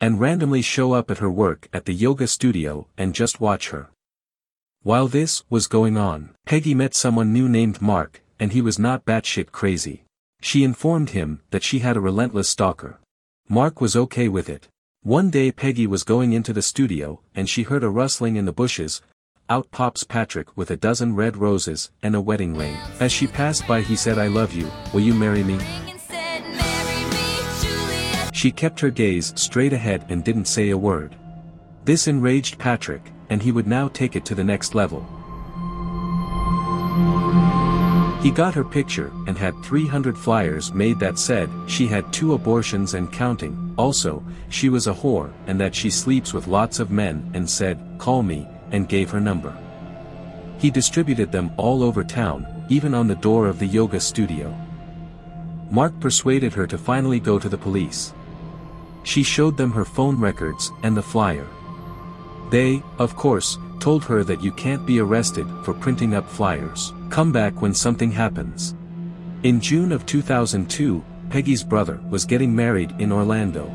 And 0.00 0.20
randomly 0.20 0.62
show 0.62 0.92
up 0.92 1.10
at 1.10 1.18
her 1.18 1.30
work 1.30 1.68
at 1.72 1.84
the 1.84 1.94
yoga 1.94 2.28
studio 2.28 2.86
and 2.96 3.12
just 3.12 3.40
watch 3.40 3.70
her. 3.70 3.88
While 4.82 5.08
this 5.08 5.42
was 5.50 5.66
going 5.66 5.96
on, 5.96 6.30
Peggy 6.46 6.74
met 6.74 6.94
someone 6.94 7.32
new 7.32 7.48
named 7.48 7.82
Mark, 7.82 8.22
and 8.38 8.52
he 8.52 8.62
was 8.62 8.78
not 8.78 9.04
batshit 9.04 9.50
crazy. 9.50 10.04
She 10.40 10.62
informed 10.62 11.10
him 11.10 11.42
that 11.50 11.64
she 11.64 11.80
had 11.80 11.96
a 11.96 12.00
relentless 12.00 12.48
stalker. 12.48 13.00
Mark 13.48 13.80
was 13.80 13.96
okay 13.96 14.28
with 14.28 14.48
it. 14.48 14.68
One 15.02 15.30
day 15.30 15.50
Peggy 15.50 15.86
was 15.86 16.04
going 16.04 16.34
into 16.34 16.52
the 16.52 16.60
studio, 16.60 17.22
and 17.34 17.48
she 17.48 17.62
heard 17.62 17.82
a 17.82 17.88
rustling 17.88 18.36
in 18.36 18.44
the 18.44 18.52
bushes. 18.52 19.00
Out 19.48 19.70
pops 19.70 20.04
Patrick 20.04 20.54
with 20.58 20.70
a 20.70 20.76
dozen 20.76 21.16
red 21.16 21.38
roses 21.38 21.90
and 22.02 22.14
a 22.14 22.20
wedding 22.20 22.54
ring. 22.54 22.76
As 23.00 23.10
she 23.10 23.26
passed 23.26 23.66
by 23.66 23.80
he 23.80 23.96
said 23.96 24.18
I 24.18 24.26
love 24.26 24.52
you, 24.52 24.70
will 24.92 25.00
you 25.00 25.14
marry 25.14 25.42
me? 25.42 25.58
She 28.34 28.50
kept 28.50 28.78
her 28.80 28.90
gaze 28.90 29.32
straight 29.36 29.72
ahead 29.72 30.04
and 30.10 30.22
didn't 30.22 30.44
say 30.44 30.68
a 30.68 30.76
word. 30.76 31.16
This 31.86 32.06
enraged 32.06 32.58
Patrick, 32.58 33.10
and 33.30 33.42
he 33.42 33.52
would 33.52 33.66
now 33.66 33.88
take 33.88 34.16
it 34.16 34.26
to 34.26 34.34
the 34.34 34.44
next 34.44 34.74
level. 34.74 35.08
He 38.22 38.30
got 38.30 38.54
her 38.54 38.64
picture 38.64 39.10
and 39.26 39.38
had 39.38 39.54
300 39.64 40.16
flyers 40.16 40.74
made 40.74 40.98
that 41.00 41.18
said 41.18 41.48
she 41.66 41.86
had 41.86 42.12
two 42.12 42.34
abortions 42.34 42.92
and 42.92 43.10
counting, 43.10 43.74
also, 43.78 44.22
she 44.50 44.68
was 44.68 44.86
a 44.86 44.92
whore 44.92 45.32
and 45.46 45.58
that 45.58 45.74
she 45.74 45.88
sleeps 45.88 46.34
with 46.34 46.46
lots 46.46 46.80
of 46.80 46.90
men 46.90 47.30
and 47.32 47.48
said, 47.48 47.78
call 47.96 48.22
me, 48.22 48.46
and 48.72 48.90
gave 48.90 49.08
her 49.10 49.20
number. 49.20 49.56
He 50.58 50.70
distributed 50.70 51.32
them 51.32 51.50
all 51.56 51.82
over 51.82 52.04
town, 52.04 52.46
even 52.68 52.92
on 52.92 53.06
the 53.06 53.14
door 53.14 53.46
of 53.46 53.58
the 53.58 53.66
yoga 53.66 53.98
studio. 53.98 54.54
Mark 55.70 55.98
persuaded 55.98 56.52
her 56.52 56.66
to 56.66 56.76
finally 56.76 57.20
go 57.20 57.38
to 57.38 57.48
the 57.48 57.56
police. 57.56 58.12
She 59.02 59.22
showed 59.22 59.56
them 59.56 59.72
her 59.72 59.86
phone 59.86 60.20
records 60.20 60.70
and 60.82 60.94
the 60.94 61.02
flyer. 61.02 61.46
They, 62.50 62.82
of 62.98 63.16
course, 63.16 63.56
told 63.80 64.04
her 64.04 64.22
that 64.24 64.42
you 64.42 64.52
can't 64.52 64.86
be 64.86 65.00
arrested 65.00 65.46
for 65.64 65.74
printing 65.74 66.14
up 66.14 66.28
flyers. 66.28 66.92
Come 67.08 67.32
back 67.32 67.60
when 67.60 67.74
something 67.74 68.12
happens. 68.12 68.74
In 69.42 69.60
June 69.60 69.90
of 69.90 70.06
2002, 70.06 71.02
Peggy's 71.30 71.64
brother 71.64 72.00
was 72.10 72.24
getting 72.24 72.54
married 72.54 72.94
in 72.98 73.10
Orlando. 73.10 73.72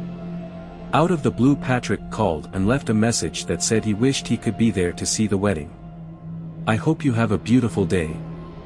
Out 0.93 1.11
of 1.11 1.23
the 1.23 1.31
blue 1.31 1.55
Patrick 1.55 2.11
called 2.11 2.49
and 2.53 2.67
left 2.67 2.89
a 2.89 2.93
message 2.93 3.45
that 3.45 3.63
said 3.63 3.83
he 3.83 3.93
wished 3.93 4.27
he 4.27 4.37
could 4.37 4.57
be 4.57 4.71
there 4.71 4.91
to 4.93 5.05
see 5.05 5.27
the 5.27 5.37
wedding. 5.37 5.73
I 6.67 6.75
hope 6.75 7.03
you 7.03 7.13
have 7.13 7.31
a 7.31 7.37
beautiful 7.37 7.85
day. 7.85 8.15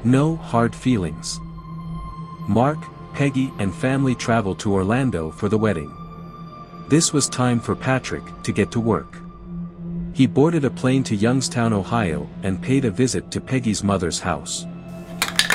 No 0.04 0.36
hard 0.36 0.74
feelings. 0.74 1.40
Mark, 2.48 2.78
Peggy 3.14 3.52
and 3.58 3.74
family 3.74 4.14
traveled 4.14 4.58
to 4.60 4.72
Orlando 4.72 5.30
for 5.30 5.48
the 5.48 5.58
wedding. 5.58 5.94
This 6.88 7.12
was 7.12 7.28
time 7.28 7.60
for 7.60 7.74
Patrick 7.74 8.24
to 8.42 8.52
get 8.52 8.70
to 8.72 8.80
work. 8.80 9.18
He 10.20 10.26
boarded 10.26 10.66
a 10.66 10.70
plane 10.70 11.02
to 11.04 11.16
Youngstown, 11.16 11.72
Ohio, 11.72 12.28
and 12.42 12.60
paid 12.60 12.84
a 12.84 12.90
visit 12.90 13.30
to 13.30 13.40
Peggy's 13.40 13.82
mother's 13.82 14.20
house. 14.20 14.66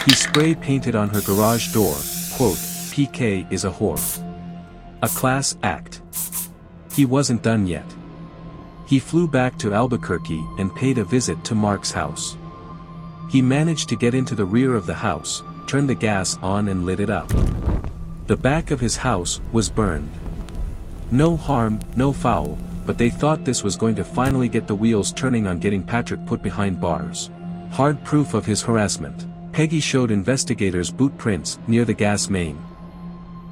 He 0.06 0.16
spray 0.16 0.56
painted 0.56 0.96
on 0.96 1.08
her 1.10 1.22
garage 1.22 1.72
door, 1.72 1.94
quote, 2.36 2.58
PK 2.90 3.46
is 3.52 3.64
a 3.64 3.70
whore. 3.70 4.02
A 5.04 5.08
class 5.08 5.56
act. 5.62 6.02
He 6.92 7.06
wasn't 7.06 7.44
done 7.44 7.68
yet. 7.68 7.86
He 8.88 8.98
flew 8.98 9.28
back 9.28 9.60
to 9.60 9.72
Albuquerque 9.72 10.44
and 10.58 10.76
paid 10.76 10.98
a 10.98 11.04
visit 11.04 11.44
to 11.44 11.54
Mark's 11.54 11.92
house. 11.92 12.36
He 13.30 13.44
managed 13.44 13.88
to 13.90 13.96
get 13.96 14.16
into 14.16 14.34
the 14.34 14.46
rear 14.46 14.74
of 14.74 14.88
the 14.88 14.96
house, 14.96 15.44
turned 15.68 15.90
the 15.90 15.94
gas 15.94 16.40
on 16.42 16.70
and 16.70 16.88
lit 16.88 17.00
it 17.00 17.12
up. 17.12 17.32
The 18.26 18.36
back 18.36 18.72
of 18.72 18.80
his 18.80 18.98
house 18.98 19.40
was 19.52 19.70
burned. 19.70 20.10
No 21.12 21.38
harm, 21.38 21.82
no 21.96 22.12
foul, 22.12 22.58
but 22.86 22.98
they 22.98 23.10
thought 23.10 23.44
this 23.44 23.64
was 23.64 23.76
going 23.76 23.96
to 23.96 24.04
finally 24.04 24.48
get 24.48 24.68
the 24.68 24.76
wheels 24.76 25.12
turning 25.12 25.48
on 25.48 25.60
getting 25.60 25.84
Patrick 25.84 26.26
put 26.26 26.42
behind 26.42 26.80
bars. 26.80 27.30
Hard 27.72 28.04
proof 28.04 28.34
of 28.34 28.46
his 28.46 28.62
harassment. 28.62 29.26
Peggy 29.52 29.80
showed 29.80 30.12
investigators 30.12 30.92
boot 30.92 31.18
prints 31.18 31.60
near 31.68 31.86
the 31.86 31.94
gas 31.94 32.30
main. 32.30 32.58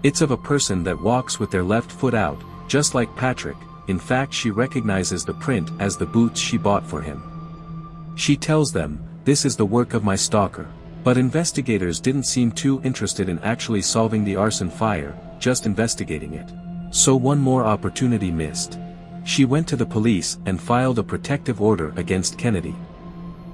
It's 0.03 0.21
of 0.21 0.31
a 0.31 0.37
person 0.37 0.83
that 0.83 1.01
walks 1.01 1.39
with 1.39 1.49
their 1.49 1.63
left 1.63 1.91
foot 1.91 2.13
out, 2.13 2.41
just 2.67 2.93
like 2.93 3.15
Patrick, 3.15 3.57
in 3.87 3.99
fact 3.99 4.33
she 4.33 4.51
recognizes 4.51 5.23
the 5.23 5.33
print 5.33 5.69
as 5.79 5.97
the 5.97 6.05
boots 6.05 6.39
she 6.39 6.57
bought 6.57 6.85
for 6.85 7.01
him. 7.01 8.13
She 8.15 8.35
tells 8.35 8.71
them, 8.71 9.03
this 9.23 9.45
is 9.45 9.55
the 9.55 9.65
work 9.65 9.93
of 9.93 10.03
my 10.03 10.15
stalker. 10.15 10.67
But 11.03 11.17
investigators 11.17 11.99
didn't 11.99 12.23
seem 12.23 12.51
too 12.51 12.81
interested 12.83 13.27
in 13.27 13.39
actually 13.39 13.81
solving 13.81 14.23
the 14.23 14.37
arson 14.37 14.69
fire, 14.69 15.17
just 15.37 15.65
investigating 15.65 16.33
it. 16.33 16.49
So 16.91 17.15
one 17.15 17.39
more 17.39 17.65
opportunity 17.65 18.31
missed. 18.31 18.77
She 19.23 19.45
went 19.45 19.67
to 19.69 19.75
the 19.75 19.85
police 19.85 20.37
and 20.45 20.61
filed 20.61 20.99
a 20.99 21.03
protective 21.03 21.61
order 21.61 21.93
against 21.95 22.37
Kennedy. 22.37 22.75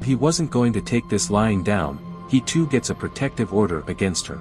He 0.04 0.16
wasn't 0.16 0.52
going 0.52 0.74
to 0.74 0.82
take 0.82 1.08
this 1.10 1.30
lying 1.30 1.64
down, 1.64 2.00
he 2.30 2.42
too 2.42 2.68
gets 2.68 2.90
a 2.90 2.96
protective 2.96 3.54
order 3.54 3.84
against 3.88 4.28
her. 4.28 4.40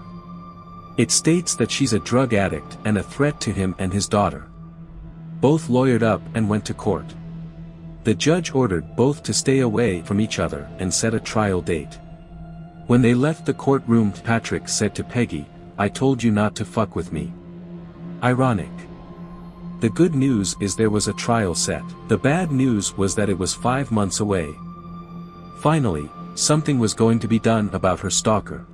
It 0.96 1.10
states 1.10 1.54
that 1.56 1.70
she's 1.70 1.92
a 1.92 1.98
drug 1.98 2.34
addict 2.34 2.76
and 2.84 2.98
a 2.98 3.02
threat 3.02 3.40
to 3.42 3.52
him 3.52 3.74
and 3.78 3.92
his 3.92 4.08
daughter. 4.08 4.46
Both 5.40 5.68
lawyered 5.68 6.02
up 6.02 6.22
and 6.34 6.48
went 6.48 6.64
to 6.66 6.74
court. 6.74 7.14
The 8.04 8.14
judge 8.14 8.54
ordered 8.54 8.96
both 8.96 9.22
to 9.24 9.34
stay 9.34 9.60
away 9.60 10.02
from 10.02 10.20
each 10.20 10.38
other 10.38 10.68
and 10.78 10.92
set 10.92 11.14
a 11.14 11.20
trial 11.20 11.60
date. 11.60 11.98
When 12.86 13.02
they 13.02 13.14
left 13.14 13.44
the 13.44 13.54
courtroom 13.54 14.12
Patrick 14.12 14.68
said 14.68 14.94
to 14.94 15.04
Peggy, 15.04 15.46
I 15.76 15.88
told 15.88 16.22
you 16.22 16.30
not 16.30 16.56
to 16.56 16.64
fuck 16.64 16.96
with 16.96 17.12
me. 17.12 17.32
Ironic. 18.22 18.70
The 19.80 19.88
good 19.90 20.16
news 20.16 20.56
is 20.58 20.74
there 20.74 20.90
was 20.90 21.06
a 21.06 21.12
trial 21.12 21.54
set. 21.54 21.84
The 22.08 22.18
bad 22.18 22.50
news 22.50 22.96
was 22.96 23.14
that 23.14 23.28
it 23.28 23.38
was 23.38 23.54
five 23.54 23.92
months 23.92 24.18
away. 24.18 24.52
Finally, 25.60 26.10
something 26.34 26.80
was 26.80 26.94
going 26.94 27.20
to 27.20 27.28
be 27.28 27.38
done 27.38 27.70
about 27.72 28.00
her 28.00 28.10
stalker. 28.10 28.66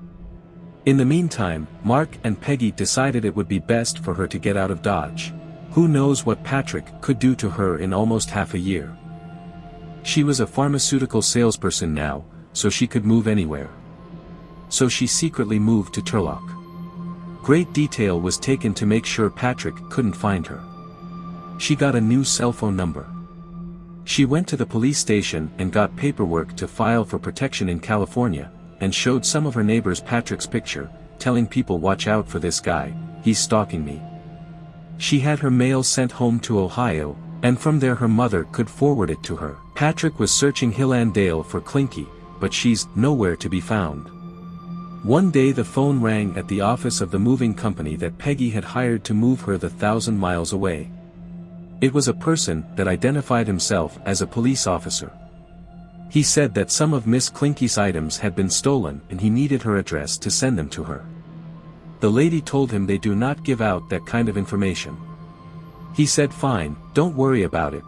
In 0.87 0.97
the 0.97 1.05
meantime, 1.05 1.69
Mark 1.83 2.17
and 2.25 2.41
Peggy 2.41 2.71
decided 2.71 3.25
it 3.25 3.37
would 3.37 3.49
be 3.49 3.59
best 3.59 3.99
for 3.99 4.15
her 4.15 4.27
to 4.27 4.39
get 4.39 4.57
out 4.57 4.71
of 4.71 4.81
Dodge. 4.81 5.35
Who 5.73 5.89
knows 5.89 6.25
what 6.25 6.43
Patrick 6.43 6.87
could 7.03 7.19
do 7.19 7.35
to 7.37 7.51
her 7.51 7.79
in 7.79 7.93
almost 7.93 8.31
half 8.31 8.55
a 8.55 8.59
year. 8.59 8.97
She 10.05 10.25
was 10.25 10.41
a 10.41 10.47
pharmaceutical 10.47 11.21
salesperson 11.21 11.93
now, 11.93 12.25
so 12.55 12.71
she 12.71 12.87
could 12.87 13.05
move 13.05 13.27
anywhere. 13.27 13.69
So 14.71 14.89
she 14.89 15.07
secretly 15.07 15.59
moved 15.59 15.93
to 15.95 16.01
Turlock. 16.01 16.49
Great 17.43 17.75
detail 17.75 18.21
was 18.21 18.39
taken 18.39 18.73
to 18.73 18.87
make 18.87 19.05
sure 19.05 19.29
Patrick 19.29 19.77
couldn't 19.91 20.15
find 20.15 20.47
her. 20.47 20.63
She 21.59 21.77
got 21.77 21.95
a 21.95 22.01
new 22.01 22.25
cell 22.25 22.53
phone 22.53 22.77
number. 22.77 23.07
She 24.05 24.25
went 24.25 24.47
to 24.49 24.57
the 24.57 24.67
police 24.67 24.99
station 24.99 25.51
and 25.59 25.73
got 25.73 25.97
paperwork 25.97 26.57
to 26.57 26.69
file 26.69 27.05
for 27.05 27.19
protection 27.19 27.69
in 27.69 27.81
California, 27.81 28.51
and 28.81 28.95
showed 28.95 29.25
some 29.25 29.47
of 29.47 29.55
her 29.55 29.65
neighbors 29.65 30.01
Patrick's 30.01 30.47
picture, 30.47 30.91
telling 31.19 31.47
people 31.47 31.79
watch 31.79 32.07
out 32.07 32.29
for 32.29 32.39
this 32.39 32.61
guy, 32.61 32.95
he's 33.23 33.39
stalking 33.39 33.85
me. 33.85 34.03
She 34.99 35.21
had 35.21 35.39
her 35.39 35.51
mail 35.51 35.83
sent 35.83 36.13
home 36.13 36.39
to 36.41 36.61
Ohio, 36.61 37.17
and 37.43 37.59
from 37.59 37.79
there 37.79 37.95
her 37.95 38.09
mother 38.09 38.45
could 38.53 38.69
forward 38.69 39.11
it 39.11 39.23
to 39.25 39.37
her. 39.37 39.57
Patrick 39.75 40.19
was 40.19 40.31
searching 40.31 40.73
Hillandale 40.73 41.45
for 41.45 41.61
Klinke, 41.61 42.07
but 42.41 42.53
she's 42.53 42.87
nowhere 42.95 43.37
to 43.37 43.49
be 43.49 43.61
found. 43.61 44.11
One 45.05 45.31
day 45.31 45.53
the 45.53 45.65
phone 45.65 46.01
rang 46.01 46.37
at 46.37 46.49
the 46.49 46.63
office 46.63 47.01
of 47.01 47.11
the 47.11 47.19
moving 47.19 47.55
company 47.55 47.97
that 47.97 48.19
Peggy 48.19 48.51
had 48.51 48.65
hired 48.65 49.05
to 49.05 49.15
move 49.15 49.41
her 49.43 49.59
the 49.59 49.69
thousand 49.69 50.19
miles 50.19 50.53
away. 50.53 50.91
It 51.81 51.93
was 51.93 52.09
a 52.09 52.15
person 52.15 52.65
that 52.77 52.89
identified 52.89 53.47
himself 53.47 53.99
as 54.05 54.23
a 54.23 54.27
police 54.27 54.67
officer. 54.67 55.13
He 56.09 56.23
said 56.23 56.55
that 56.55 56.71
some 56.71 56.95
of 56.95 57.07
Miss 57.07 57.29
Klinke's 57.29 57.77
items 57.77 58.19
had 58.19 58.37
been 58.37 58.49
stolen 58.49 59.01
and 59.11 59.21
he 59.21 59.31
needed 59.31 59.63
her 59.63 59.79
address 59.79 60.17
to 60.19 60.31
send 60.31 60.57
them 60.57 60.69
to 60.71 60.85
her. 60.85 61.05
The 62.01 62.11
lady 62.11 62.41
told 62.41 62.71
him 62.71 62.87
they 62.87 62.99
do 62.99 63.15
not 63.15 63.45
give 63.45 63.61
out 63.61 63.89
that 63.91 64.07
kind 64.07 64.29
of 64.29 64.37
information. 64.37 64.97
He 65.95 66.07
said 66.07 66.33
fine, 66.33 66.77
don't 66.93 67.17
worry 67.17 67.43
about 67.43 67.75
it. 67.75 67.83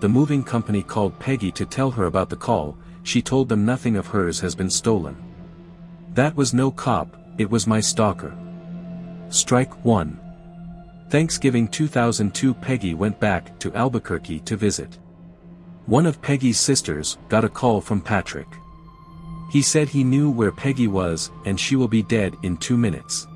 The 0.00 0.08
moving 0.08 0.42
company 0.42 0.82
called 0.82 1.18
Peggy 1.18 1.52
to 1.52 1.66
tell 1.66 1.90
her 1.90 2.06
about 2.06 2.30
the 2.30 2.36
call, 2.36 2.76
she 3.02 3.20
told 3.20 3.48
them 3.48 3.66
nothing 3.66 3.96
of 3.96 4.06
hers 4.06 4.40
has 4.40 4.54
been 4.54 4.70
stolen. 4.70 5.16
That 6.14 6.34
was 6.36 6.54
no 6.54 6.70
cop, 6.70 7.16
it 7.36 7.50
was 7.50 7.66
my 7.66 7.80
stalker. 7.80 8.34
Strike 9.28 9.84
1. 9.84 10.18
Thanksgiving 11.10 11.66
2002 11.66 12.54
Peggy 12.54 12.94
went 12.94 13.18
back 13.18 13.58
to 13.58 13.74
Albuquerque 13.74 14.38
to 14.40 14.56
visit. 14.56 15.00
One 15.86 16.06
of 16.06 16.22
Peggy's 16.22 16.60
sisters 16.60 17.18
got 17.28 17.44
a 17.44 17.48
call 17.48 17.80
from 17.80 18.00
Patrick. 18.00 18.46
He 19.50 19.60
said 19.60 19.88
he 19.88 20.04
knew 20.04 20.30
where 20.30 20.52
Peggy 20.52 20.86
was 20.86 21.32
and 21.44 21.58
she 21.58 21.74
will 21.74 21.88
be 21.88 22.04
dead 22.04 22.36
in 22.44 22.56
two 22.56 22.76
minutes. 22.76 23.26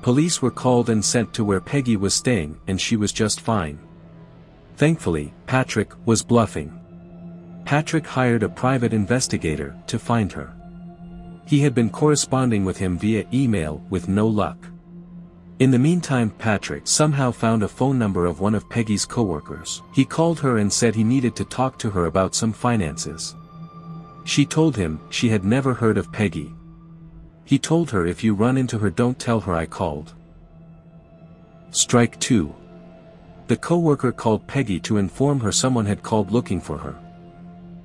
Police 0.00 0.40
were 0.40 0.50
called 0.50 0.88
and 0.88 1.04
sent 1.04 1.34
to 1.34 1.44
where 1.44 1.60
Peggy 1.60 1.98
was 1.98 2.14
staying 2.14 2.58
and 2.66 2.80
she 2.80 2.96
was 2.96 3.12
just 3.12 3.42
fine. 3.42 3.78
Thankfully, 4.76 5.34
Patrick 5.46 5.92
was 6.06 6.22
bluffing. 6.22 6.72
Patrick 7.66 8.06
hired 8.06 8.42
a 8.42 8.48
private 8.48 8.94
investigator 8.94 9.76
to 9.86 9.98
find 9.98 10.32
her. 10.32 10.50
He 11.46 11.60
had 11.60 11.74
been 11.74 11.90
corresponding 11.90 12.64
with 12.64 12.78
him 12.78 12.96
via 12.96 13.26
email 13.34 13.84
with 13.90 14.08
no 14.08 14.26
luck. 14.26 14.56
In 15.58 15.70
the 15.70 15.78
meantime 15.78 16.28
Patrick 16.28 16.86
somehow 16.86 17.30
found 17.30 17.62
a 17.62 17.68
phone 17.68 17.98
number 17.98 18.26
of 18.26 18.40
one 18.40 18.54
of 18.54 18.68
Peggy's 18.68 19.06
coworkers. 19.06 19.82
He 19.94 20.04
called 20.04 20.38
her 20.40 20.58
and 20.58 20.70
said 20.70 20.94
he 20.94 21.02
needed 21.02 21.34
to 21.36 21.46
talk 21.46 21.78
to 21.78 21.88
her 21.88 22.04
about 22.04 22.34
some 22.34 22.52
finances. 22.52 23.34
She 24.26 24.44
told 24.44 24.76
him 24.76 25.00
she 25.08 25.30
had 25.30 25.46
never 25.46 25.72
heard 25.72 25.96
of 25.96 26.12
Peggy. 26.12 26.52
He 27.46 27.58
told 27.58 27.90
her 27.92 28.04
if 28.04 28.22
you 28.22 28.34
run 28.34 28.58
into 28.58 28.78
her 28.78 28.90
don't 28.90 29.18
tell 29.18 29.40
her 29.40 29.54
I 29.54 29.64
called. 29.64 30.12
Strike 31.70 32.20
2. 32.20 32.54
The 33.46 33.56
coworker 33.56 34.12
called 34.12 34.46
Peggy 34.46 34.78
to 34.80 34.98
inform 34.98 35.40
her 35.40 35.52
someone 35.52 35.86
had 35.86 36.02
called 36.02 36.32
looking 36.32 36.60
for 36.60 36.76
her. 36.76 36.98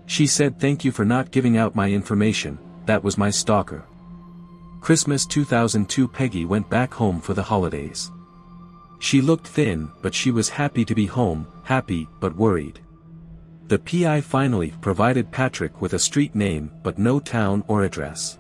She 0.08 0.28
said 0.28 0.60
thank 0.60 0.84
you 0.84 0.92
for 0.92 1.06
not 1.06 1.32
giving 1.32 1.56
out 1.56 1.74
my 1.74 1.90
information, 1.90 2.58
that 2.86 3.02
was 3.02 3.18
my 3.18 3.30
stalker. 3.30 3.86
Christmas 4.82 5.28
2002 5.28 6.08
Peggy 6.08 6.44
went 6.44 6.68
back 6.68 6.92
home 6.92 7.22
for 7.22 7.36
the 7.36 7.44
holidays. 7.44 8.12
She 9.00 9.22
looked 9.22 9.48
thin, 9.48 9.92
but 10.02 10.14
she 10.14 10.32
was 10.32 10.50
happy 10.50 10.84
to 10.86 10.96
be 10.96 11.06
home, 11.06 11.46
happy 11.64 12.08
but 12.20 12.36
worried. 12.36 12.80
The 13.68 13.78
PI 13.78 14.22
finally 14.22 14.74
provided 14.82 15.32
Patrick 15.32 15.82
with 15.82 15.94
a 15.94 16.00
street 16.00 16.34
name 16.34 16.72
but 16.82 16.98
no 16.98 17.20
town 17.20 17.64
or 17.68 17.84
address. 17.84 18.40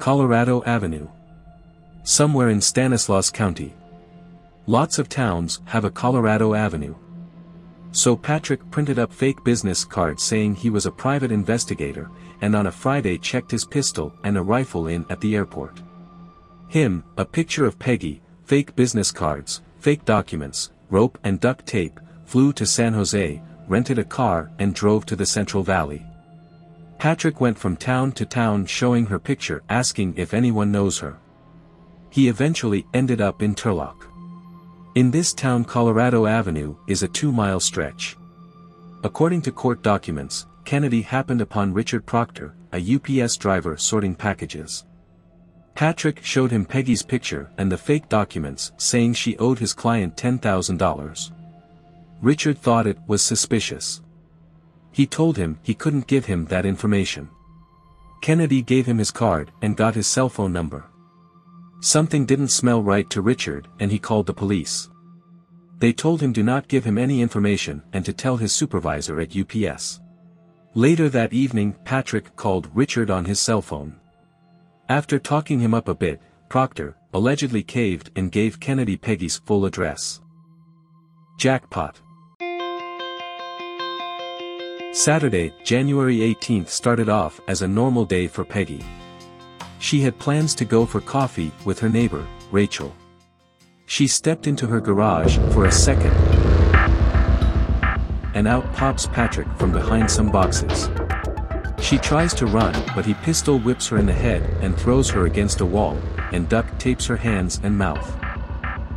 Colorado 0.00 0.64
Avenue. 0.64 1.08
Somewhere 2.02 2.48
in 2.48 2.60
Stanislaus 2.60 3.30
County. 3.30 3.74
Lots 4.66 4.98
of 4.98 5.08
towns 5.08 5.60
have 5.66 5.84
a 5.84 5.90
Colorado 5.90 6.54
Avenue. 6.54 6.96
So 7.94 8.16
Patrick 8.16 8.68
printed 8.72 8.98
up 8.98 9.12
fake 9.12 9.44
business 9.44 9.84
cards 9.84 10.20
saying 10.24 10.56
he 10.56 10.68
was 10.68 10.84
a 10.84 10.90
private 10.90 11.30
investigator, 11.30 12.10
and 12.40 12.56
on 12.56 12.66
a 12.66 12.72
Friday 12.72 13.18
checked 13.18 13.52
his 13.52 13.64
pistol 13.64 14.12
and 14.24 14.36
a 14.36 14.42
rifle 14.42 14.88
in 14.88 15.06
at 15.10 15.20
the 15.20 15.36
airport. 15.36 15.80
Him, 16.66 17.04
a 17.16 17.24
picture 17.24 17.64
of 17.64 17.78
Peggy, 17.78 18.20
fake 18.46 18.74
business 18.74 19.12
cards, 19.12 19.62
fake 19.78 20.04
documents, 20.04 20.72
rope 20.90 21.18
and 21.22 21.38
duct 21.38 21.66
tape, 21.66 22.00
flew 22.24 22.52
to 22.54 22.66
San 22.66 22.94
Jose, 22.94 23.40
rented 23.68 24.00
a 24.00 24.04
car 24.04 24.50
and 24.58 24.74
drove 24.74 25.06
to 25.06 25.14
the 25.14 25.24
Central 25.24 25.62
Valley. 25.62 26.04
Patrick 26.98 27.40
went 27.40 27.56
from 27.56 27.76
town 27.76 28.10
to 28.12 28.26
town 28.26 28.66
showing 28.66 29.06
her 29.06 29.20
picture 29.20 29.62
asking 29.68 30.14
if 30.16 30.34
anyone 30.34 30.72
knows 30.72 30.98
her. 30.98 31.16
He 32.10 32.26
eventually 32.26 32.86
ended 32.92 33.20
up 33.20 33.40
in 33.40 33.54
Turlock. 33.54 34.08
In 34.94 35.10
this 35.10 35.34
town 35.34 35.64
Colorado 35.64 36.24
Avenue 36.24 36.76
is 36.86 37.02
a 37.02 37.08
two-mile 37.08 37.58
stretch. 37.58 38.16
According 39.02 39.42
to 39.42 39.50
court 39.50 39.82
documents, 39.82 40.46
Kennedy 40.64 41.02
happened 41.02 41.40
upon 41.40 41.74
Richard 41.74 42.06
Proctor, 42.06 42.54
a 42.72 42.94
UPS 42.94 43.36
driver 43.36 43.76
sorting 43.76 44.14
packages. 44.14 44.84
Patrick 45.74 46.22
showed 46.22 46.52
him 46.52 46.64
Peggy's 46.64 47.02
picture 47.02 47.50
and 47.58 47.72
the 47.72 47.76
fake 47.76 48.08
documents 48.08 48.70
saying 48.76 49.14
she 49.14 49.36
owed 49.38 49.58
his 49.58 49.72
client 49.72 50.16
$10,000. 50.16 51.30
Richard 52.22 52.58
thought 52.58 52.86
it 52.86 52.98
was 53.08 53.20
suspicious. 53.20 54.00
He 54.92 55.06
told 55.06 55.36
him 55.36 55.58
he 55.62 55.74
couldn't 55.74 56.06
give 56.06 56.26
him 56.26 56.44
that 56.46 56.64
information. 56.64 57.28
Kennedy 58.20 58.62
gave 58.62 58.86
him 58.86 58.98
his 58.98 59.10
card 59.10 59.50
and 59.60 59.76
got 59.76 59.96
his 59.96 60.06
cell 60.06 60.28
phone 60.28 60.52
number. 60.52 60.84
Something 61.84 62.24
didn't 62.24 62.48
smell 62.48 62.82
right 62.82 63.10
to 63.10 63.20
Richard 63.20 63.68
and 63.78 63.92
he 63.92 63.98
called 63.98 64.24
the 64.24 64.32
police. 64.32 64.88
They 65.80 65.92
told 65.92 66.22
him 66.22 66.32
do 66.32 66.42
not 66.42 66.66
give 66.66 66.82
him 66.82 66.96
any 66.96 67.20
information 67.20 67.82
and 67.92 68.02
to 68.06 68.12
tell 68.14 68.38
his 68.38 68.54
supervisor 68.54 69.20
at 69.20 69.36
UPS. 69.36 70.00
Later 70.72 71.10
that 71.10 71.34
evening 71.34 71.76
Patrick 71.84 72.34
called 72.36 72.70
Richard 72.72 73.10
on 73.10 73.26
his 73.26 73.38
cell 73.38 73.60
phone. 73.60 74.00
After 74.88 75.18
talking 75.18 75.60
him 75.60 75.74
up 75.74 75.88
a 75.88 75.94
bit, 75.94 76.22
Proctor, 76.48 76.96
allegedly 77.12 77.62
caved 77.62 78.10
and 78.16 78.32
gave 78.32 78.58
Kennedy 78.58 78.96
Peggy's 78.96 79.36
full 79.36 79.66
address. 79.66 80.22
Jackpot. 81.36 82.00
Saturday, 84.92 85.52
January 85.64 86.20
18th 86.20 86.68
started 86.68 87.10
off 87.10 87.42
as 87.46 87.60
a 87.60 87.68
normal 87.68 88.06
day 88.06 88.26
for 88.26 88.42
Peggy. 88.42 88.82
She 89.84 90.00
had 90.00 90.18
plans 90.18 90.54
to 90.54 90.64
go 90.64 90.86
for 90.86 91.02
coffee 91.02 91.52
with 91.66 91.78
her 91.80 91.90
neighbor, 91.90 92.26
Rachel. 92.50 92.96
She 93.84 94.06
stepped 94.06 94.46
into 94.46 94.66
her 94.66 94.80
garage 94.80 95.36
for 95.52 95.66
a 95.66 95.70
second. 95.70 96.14
And 98.32 98.48
out 98.48 98.64
pops 98.72 99.04
Patrick 99.04 99.46
from 99.58 99.72
behind 99.72 100.10
some 100.10 100.32
boxes. 100.32 100.88
She 101.82 101.98
tries 101.98 102.32
to 102.36 102.46
run 102.46 102.72
but 102.94 103.04
he 103.04 103.12
pistol 103.12 103.58
whips 103.58 103.86
her 103.88 103.98
in 103.98 104.06
the 104.06 104.14
head 104.14 104.42
and 104.62 104.74
throws 104.74 105.10
her 105.10 105.26
against 105.26 105.60
a 105.60 105.66
wall, 105.66 105.98
and 106.32 106.48
duct 106.48 106.80
tapes 106.80 107.04
her 107.04 107.18
hands 107.18 107.60
and 107.62 107.76
mouth. 107.76 108.10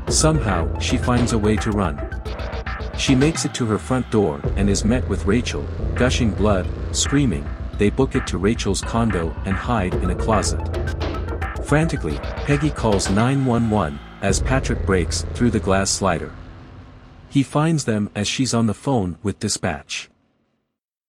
Somehow, 0.08 0.80
she 0.80 0.96
finds 0.96 1.34
a 1.34 1.38
way 1.38 1.58
to 1.58 1.72
run. 1.72 2.00
She 2.98 3.14
makes 3.14 3.44
it 3.44 3.54
to 3.56 3.66
her 3.66 3.78
front 3.78 4.10
door 4.10 4.40
and 4.56 4.70
is 4.70 4.86
met 4.86 5.06
with 5.10 5.26
Rachel, 5.26 5.68
gushing 5.96 6.32
blood, 6.32 6.66
screaming, 6.94 7.46
they 7.78 7.90
book 7.90 8.16
it 8.16 8.28
to 8.28 8.38
Rachel's 8.38 8.82
condo 8.82 9.36
and 9.46 9.56
hide 9.56 9.94
in 9.96 10.10
a 10.10 10.16
closet. 10.16 10.62
Frantically, 11.66 12.18
Peggy 12.46 12.70
calls 12.70 13.10
911, 13.10 14.00
as 14.22 14.42
Patrick 14.42 14.86
breaks 14.86 15.24
through 15.34 15.52
the 15.52 15.60
glass 15.60 15.90
slider. 15.90 16.32
He 17.30 17.44
finds 17.44 17.86
them 17.86 18.10
as 18.16 18.28
she's 18.28 18.54
on 18.54 18.68
the 18.68 18.74
phone 18.74 19.18
with 19.22 19.40
dispatch. 19.40 20.10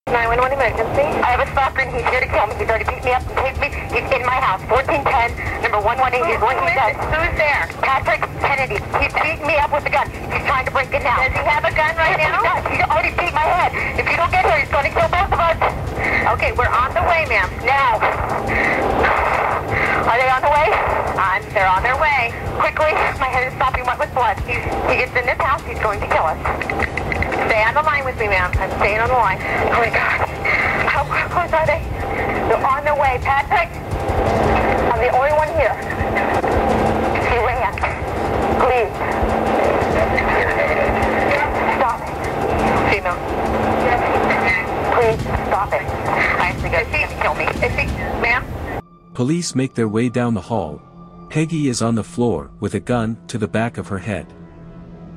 911 0.08 0.56
emergency. 0.56 1.04
I 1.20 1.36
have 1.36 1.42
a 1.44 1.48
stalker 1.52 1.84
and 1.84 1.92
he's 1.92 2.06
here 2.08 2.24
to 2.24 2.30
kill 2.32 2.48
me. 2.48 2.56
He's 2.56 2.68
already 2.68 2.88
beat 2.88 3.04
me 3.04 3.12
up 3.12 3.22
and 3.28 3.36
taped 3.36 3.60
me. 3.60 3.68
He's 3.92 4.08
in 4.08 4.24
my 4.24 4.40
house. 4.40 4.64
1410, 4.72 5.60
number 5.60 5.80
118 5.84 6.24
is 6.24 6.40
where 6.40 6.56
he's 6.56 6.76
at. 6.80 6.96
Who's 7.12 7.34
there? 7.36 7.68
Patrick 7.84 8.24
Kennedy. 8.40 8.80
He's 8.96 9.12
beating 9.12 9.44
me 9.44 9.60
up 9.60 9.68
with 9.68 9.84
a 9.84 9.92
gun. 9.92 10.08
He's 10.08 10.44
trying 10.48 10.64
to 10.64 10.72
break 10.72 10.88
it 10.96 11.04
now. 11.04 11.20
Does 11.20 11.36
he 11.36 11.44
have 11.44 11.64
a 11.64 11.74
gun 11.76 11.92
right 12.00 12.16
now? 12.16 12.40
He 12.40 12.48
does. 12.48 12.64
He 12.72 12.78
already 12.88 13.12
beat 13.20 13.34
my 13.36 13.44
head. 13.44 13.70
If 14.00 14.08
you 14.08 14.16
don't 14.16 14.32
get 14.32 14.48
here, 14.48 14.64
he's 14.64 14.72
going 14.72 14.88
to 14.88 14.94
kill 14.96 15.10
both 15.12 15.28
of 15.28 15.40
us. 15.40 15.58
Okay, 16.36 16.56
we're 16.56 16.72
on 16.72 16.90
the 16.96 17.04
way, 17.04 17.28
ma'am. 17.28 17.48
Now. 17.68 18.00
Are 20.08 20.16
they 20.16 20.28
on 20.32 20.40
the 20.40 20.52
way? 20.52 20.68
On. 21.20 21.40
They're 21.52 21.68
on 21.68 21.84
their 21.84 22.00
way. 22.00 22.32
Quickly. 22.56 22.96
My 23.20 23.28
head 23.28 23.44
is 23.44 23.52
stopping 23.60 23.84
wet 23.84 24.00
with 24.00 24.12
blood. 24.16 24.40
He's, 24.48 24.64
he 24.88 25.04
gets 25.04 25.12
in 25.12 25.28
this 25.28 25.40
house. 25.40 25.60
He's 25.68 25.80
going 25.84 26.00
to 26.00 26.08
kill 26.08 26.24
us. 26.24 27.17
Stay 27.48 27.64
on 27.64 27.72
the 27.72 27.82
line 27.82 28.04
with 28.04 28.18
me, 28.18 28.28
ma'am. 28.28 28.52
I'm 28.60 28.70
staying 28.76 29.00
on 29.00 29.08
the 29.08 29.14
line. 29.14 29.38
Oh 29.40 29.80
my 29.80 29.88
God. 29.88 30.28
How, 30.84 31.02
how 31.04 31.28
close 31.28 31.52
are 31.52 31.64
they? 31.64 31.80
They're 32.46 32.66
on 32.66 32.84
their 32.84 32.94
way. 32.94 33.18
Patrick, 33.22 33.72
I'm 34.92 35.00
the 35.00 35.08
only 35.16 35.32
one 35.32 35.48
here. 35.56 35.72
He 37.24 37.36
ran. 37.40 37.72
Please. 38.60 38.92
Stop 41.78 42.00
it. 42.04 42.12
Female. 42.92 43.16
Please 44.92 45.20
stop 45.48 45.72
it. 45.72 45.86
I 46.38 46.52
think 46.52 46.74
he's 46.74 46.90
going 46.92 47.08
to 47.08 47.22
kill 47.22 47.34
me. 47.34 47.44
Is 47.66 47.72
he, 47.72 47.86
ma'am? 48.20 48.44
Police 49.14 49.54
make 49.54 49.72
their 49.72 49.88
way 49.88 50.10
down 50.10 50.34
the 50.34 50.42
hall. 50.42 50.82
Peggy 51.30 51.68
is 51.68 51.80
on 51.80 51.94
the 51.94 52.04
floor 52.04 52.50
with 52.60 52.74
a 52.74 52.80
gun 52.80 53.16
to 53.28 53.38
the 53.38 53.48
back 53.48 53.78
of 53.78 53.88
her 53.88 53.98
head. 53.98 54.34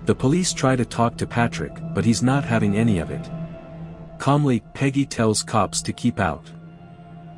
The 0.05 0.15
police 0.15 0.51
try 0.53 0.75
to 0.75 0.85
talk 0.85 1.15
to 1.17 1.27
Patrick, 1.27 1.73
but 1.93 2.03
he's 2.03 2.23
not 2.23 2.43
having 2.43 2.75
any 2.75 2.99
of 2.99 3.11
it. 3.11 3.29
Calmly, 4.17 4.61
Peggy 4.73 5.05
tells 5.05 5.43
cops 5.43 5.81
to 5.83 5.93
keep 5.93 6.19
out. 6.19 6.49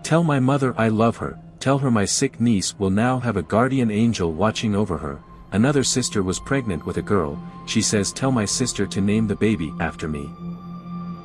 Tell 0.04 0.24
my 0.24 0.40
mother 0.40 0.74
I 0.78 0.88
love 0.90 1.18
her, 1.18 1.40
tell 1.60 1.78
her 1.78 1.92
my 1.92 2.06
sick 2.06 2.40
niece 2.40 2.78
will 2.78 2.90
now 2.90 3.20
have 3.20 3.38
a 3.38 3.42
guardian 3.44 3.92
angel 3.92 4.34
watching 4.34 4.76
over 4.76 4.98
her, 4.98 5.20
another 5.52 5.84
sister 5.84 6.24
was 6.24 6.40
pregnant 6.40 6.86
with 6.86 6.98
a 6.98 7.02
girl, 7.02 7.42
she 7.66 7.82
says 7.82 8.12
tell 8.12 8.32
my 8.32 8.46
sister 8.46 8.86
to 8.86 9.02
name 9.02 9.28
the 9.28 9.36
baby 9.36 9.74
after 9.80 10.08
me. 10.08 10.30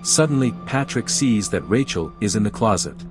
Suddenly, 0.02 0.52
Patrick 0.66 1.08
sees 1.08 1.50
that 1.50 1.68
Rachel 1.68 2.12
is 2.20 2.36
in 2.36 2.42
the 2.42 2.50
closet. 2.50 3.04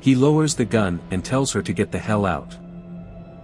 He 0.00 0.14
lowers 0.14 0.54
the 0.54 0.64
gun 0.64 1.00
and 1.10 1.24
tells 1.24 1.52
her 1.52 1.62
to 1.62 1.72
get 1.72 1.90
the 1.90 1.98
hell 1.98 2.26
out. 2.26 2.56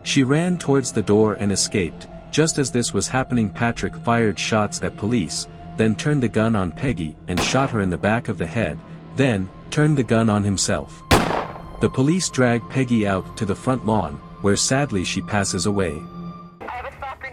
She 0.04 0.22
ran 0.22 0.58
towards 0.58 0.92
the 0.92 1.02
door 1.02 1.34
and 1.34 1.50
escaped, 1.50 2.06
just 2.32 2.58
as 2.58 2.72
this 2.72 2.94
was 2.94 3.06
happening 3.06 3.50
Patrick 3.50 3.94
fired 3.94 4.38
shots 4.38 4.82
at 4.82 4.96
police, 4.96 5.46
then 5.76 5.94
turned 5.94 6.22
the 6.22 6.28
gun 6.28 6.56
on 6.56 6.72
Peggy 6.72 7.14
and 7.28 7.38
shot 7.38 7.70
her 7.70 7.82
in 7.82 7.90
the 7.90 7.98
back 7.98 8.28
of 8.28 8.38
the 8.38 8.46
head, 8.46 8.78
then, 9.16 9.48
turned 9.70 9.96
the 9.96 10.02
gun 10.02 10.30
on 10.30 10.42
himself. 10.42 11.02
The 11.80 11.90
police 11.92 12.30
drag 12.30 12.66
Peggy 12.70 13.06
out 13.06 13.36
to 13.36 13.44
the 13.44 13.54
front 13.54 13.84
lawn, 13.84 14.14
where 14.40 14.56
sadly 14.56 15.04
she 15.04 15.20
passes 15.20 15.66
away. 15.66 16.00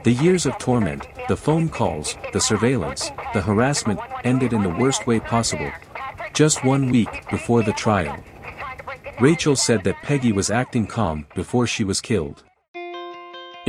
The 0.03 0.13
years 0.13 0.45
of 0.45 0.57
torment, 0.57 1.07
the 1.27 1.37
phone 1.37 1.69
calls, 1.69 2.17
the 2.33 2.41
surveillance, 2.41 3.09
the 3.33 3.41
harassment, 3.41 3.99
ended 4.23 4.53
in 4.53 4.63
the 4.63 4.69
worst 4.69 5.07
way 5.07 5.19
possible. 5.19 5.71
Just 6.33 6.63
one 6.65 6.89
week 6.89 7.29
before 7.29 7.63
the 7.63 7.73
trial. 7.73 8.17
Rachel 9.19 9.55
said 9.55 9.83
that 9.83 10.01
Peggy 10.03 10.31
was 10.31 10.49
acting 10.49 10.87
calm 10.87 11.25
before 11.35 11.67
she 11.67 11.83
was 11.83 12.01
killed. 12.01 12.43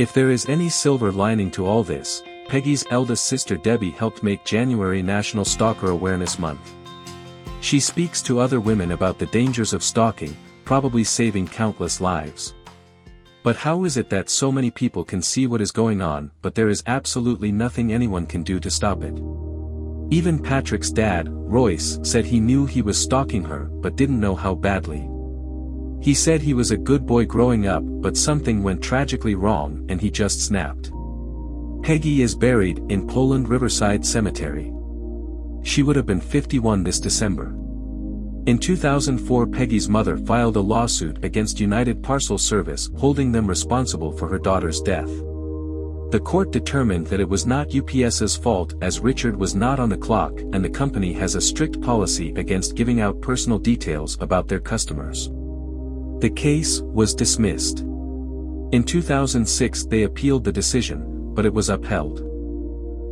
If 0.01 0.13
there 0.13 0.31
is 0.31 0.49
any 0.49 0.67
silver 0.67 1.11
lining 1.11 1.51
to 1.51 1.67
all 1.67 1.83
this, 1.83 2.23
Peggy's 2.47 2.83
eldest 2.89 3.27
sister 3.27 3.55
Debbie 3.55 3.91
helped 3.91 4.23
make 4.23 4.43
January 4.43 5.03
National 5.03 5.45
Stalker 5.45 5.91
Awareness 5.91 6.39
Month. 6.39 6.73
She 7.59 7.79
speaks 7.79 8.23
to 8.23 8.39
other 8.39 8.59
women 8.59 8.93
about 8.93 9.19
the 9.19 9.27
dangers 9.27 9.73
of 9.73 9.83
stalking, 9.83 10.35
probably 10.65 11.03
saving 11.03 11.49
countless 11.49 12.01
lives. 12.01 12.55
But 13.43 13.55
how 13.55 13.83
is 13.83 13.95
it 13.95 14.09
that 14.09 14.31
so 14.31 14.51
many 14.51 14.71
people 14.71 15.03
can 15.03 15.21
see 15.21 15.45
what 15.45 15.61
is 15.61 15.71
going 15.71 16.01
on 16.01 16.31
but 16.41 16.55
there 16.55 16.69
is 16.69 16.81
absolutely 16.87 17.51
nothing 17.51 17.93
anyone 17.93 18.25
can 18.25 18.41
do 18.41 18.59
to 18.59 18.71
stop 18.71 19.03
it? 19.03 19.13
Even 20.09 20.41
Patrick's 20.41 20.89
dad, 20.89 21.27
Royce, 21.29 21.99
said 22.01 22.25
he 22.25 22.39
knew 22.39 22.65
he 22.65 22.81
was 22.81 22.97
stalking 22.97 23.43
her 23.43 23.65
but 23.65 23.97
didn't 23.97 24.19
know 24.19 24.35
how 24.35 24.55
badly. 24.55 25.10
He 26.01 26.15
said 26.15 26.41
he 26.41 26.55
was 26.55 26.71
a 26.71 26.77
good 26.77 27.05
boy 27.05 27.25
growing 27.25 27.67
up 27.67 27.83
but 27.85 28.17
something 28.17 28.63
went 28.63 28.81
tragically 28.81 29.35
wrong 29.35 29.85
and 29.87 30.01
he 30.01 30.09
just 30.09 30.41
snapped. 30.41 30.91
Peggy 31.83 32.23
is 32.23 32.35
buried 32.35 32.79
in 32.89 33.07
Poland 33.07 33.47
Riverside 33.47 34.03
Cemetery. 34.03 34.73
She 35.63 35.83
would 35.83 35.95
have 35.95 36.07
been 36.07 36.19
51 36.19 36.83
this 36.83 36.99
December. 36.99 37.55
In 38.47 38.57
2004 38.57 39.45
Peggy's 39.45 39.87
mother 39.87 40.17
filed 40.17 40.55
a 40.55 40.59
lawsuit 40.59 41.23
against 41.23 41.59
United 41.59 42.01
Parcel 42.01 42.39
Service 42.39 42.89
holding 42.97 43.31
them 43.31 43.45
responsible 43.45 44.11
for 44.11 44.27
her 44.27 44.39
daughter's 44.39 44.81
death. 44.81 45.09
The 46.11 46.21
court 46.23 46.51
determined 46.51 47.05
that 47.07 47.19
it 47.19 47.29
was 47.29 47.45
not 47.45 47.75
UPS's 47.75 48.35
fault 48.35 48.73
as 48.81 48.99
Richard 48.99 49.35
was 49.35 49.53
not 49.53 49.79
on 49.79 49.89
the 49.89 49.97
clock 49.97 50.39
and 50.39 50.65
the 50.65 50.69
company 50.69 51.13
has 51.13 51.35
a 51.35 51.41
strict 51.41 51.79
policy 51.79 52.33
against 52.37 52.75
giving 52.75 53.01
out 53.01 53.21
personal 53.21 53.59
details 53.59 54.17
about 54.19 54.47
their 54.47 54.59
customers. 54.59 55.29
The 56.21 56.29
case 56.29 56.81
was 56.81 57.15
dismissed. 57.15 57.79
In 57.79 58.83
2006 58.85 59.85
they 59.85 60.03
appealed 60.03 60.43
the 60.43 60.51
decision, 60.51 61.33
but 61.33 61.47
it 61.47 61.53
was 61.53 61.69
upheld. 61.69 62.19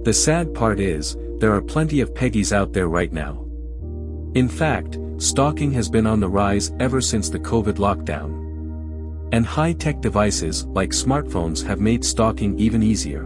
The 0.05 0.13
sad 0.13 0.53
part 0.53 0.79
is, 0.79 1.17
there 1.39 1.55
are 1.55 1.61
plenty 1.61 2.01
of 2.01 2.13
Peggy's 2.13 2.53
out 2.53 2.71
there 2.71 2.87
right 2.87 3.11
now. 3.11 3.47
In 4.35 4.47
fact, 4.47 4.99
stalking 5.17 5.71
has 5.71 5.89
been 5.89 6.05
on 6.05 6.19
the 6.19 6.29
rise 6.29 6.71
ever 6.79 7.01
since 7.01 7.29
the 7.29 7.39
COVID 7.39 7.77
lockdown. 7.77 9.27
And 9.33 9.43
high-tech 9.43 10.01
devices 10.01 10.65
like 10.67 10.91
smartphones 10.91 11.65
have 11.65 11.79
made 11.79 12.05
stalking 12.05 12.59
even 12.59 12.83
easier. 12.83 13.23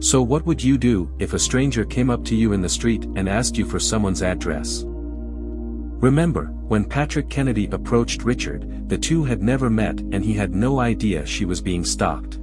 So 0.00 0.20
what 0.22 0.44
would 0.44 0.62
you 0.62 0.76
do 0.76 1.10
if 1.18 1.32
a 1.32 1.38
stranger 1.38 1.86
came 1.86 2.10
up 2.10 2.22
to 2.26 2.36
you 2.36 2.52
in 2.52 2.60
the 2.60 2.68
street 2.68 3.06
and 3.16 3.30
asked 3.30 3.56
you 3.56 3.64
for 3.64 3.80
someone's 3.80 4.22
address? 4.22 4.84
Remember, 4.86 6.52
when 6.68 6.84
Patrick 6.84 7.30
Kennedy 7.30 7.66
approached 7.72 8.24
Richard, 8.24 8.88
the 8.90 8.98
two 8.98 9.24
had 9.24 9.42
never 9.42 9.70
met 9.70 10.00
and 10.00 10.22
he 10.22 10.34
had 10.34 10.54
no 10.54 10.80
idea 10.80 11.24
she 11.24 11.46
was 11.46 11.62
being 11.62 11.82
stalked. 11.82 12.38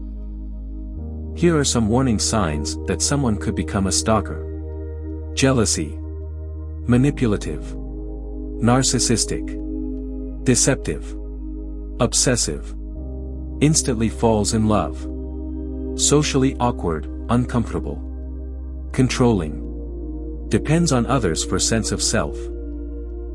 Here 1.36 1.56
are 1.58 1.64
some 1.64 1.88
warning 1.88 2.18
signs 2.18 2.78
that 2.86 3.04
someone 3.04 3.38
could 3.38 3.56
become 3.56 3.86
a 3.86 3.92
stalker. 3.92 5.32
Jealousy. 5.36 6.00
Manipulative. 6.88 7.62
Narcissistic. 8.62 9.46
Deceptive. 10.44 11.16
Obsessive. 12.00 12.74
Instantly 13.62 14.10
falls 14.10 14.54
in 14.54 14.68
love. 14.68 14.98
Socially 16.00 16.56
awkward, 16.60 17.06
uncomfortable. 17.30 18.02
Controlling. 18.92 20.48
Depends 20.50 20.92
on 20.92 21.06
others 21.06 21.44
for 21.44 21.60
sense 21.60 21.92
of 21.92 22.02
self. 22.02 22.38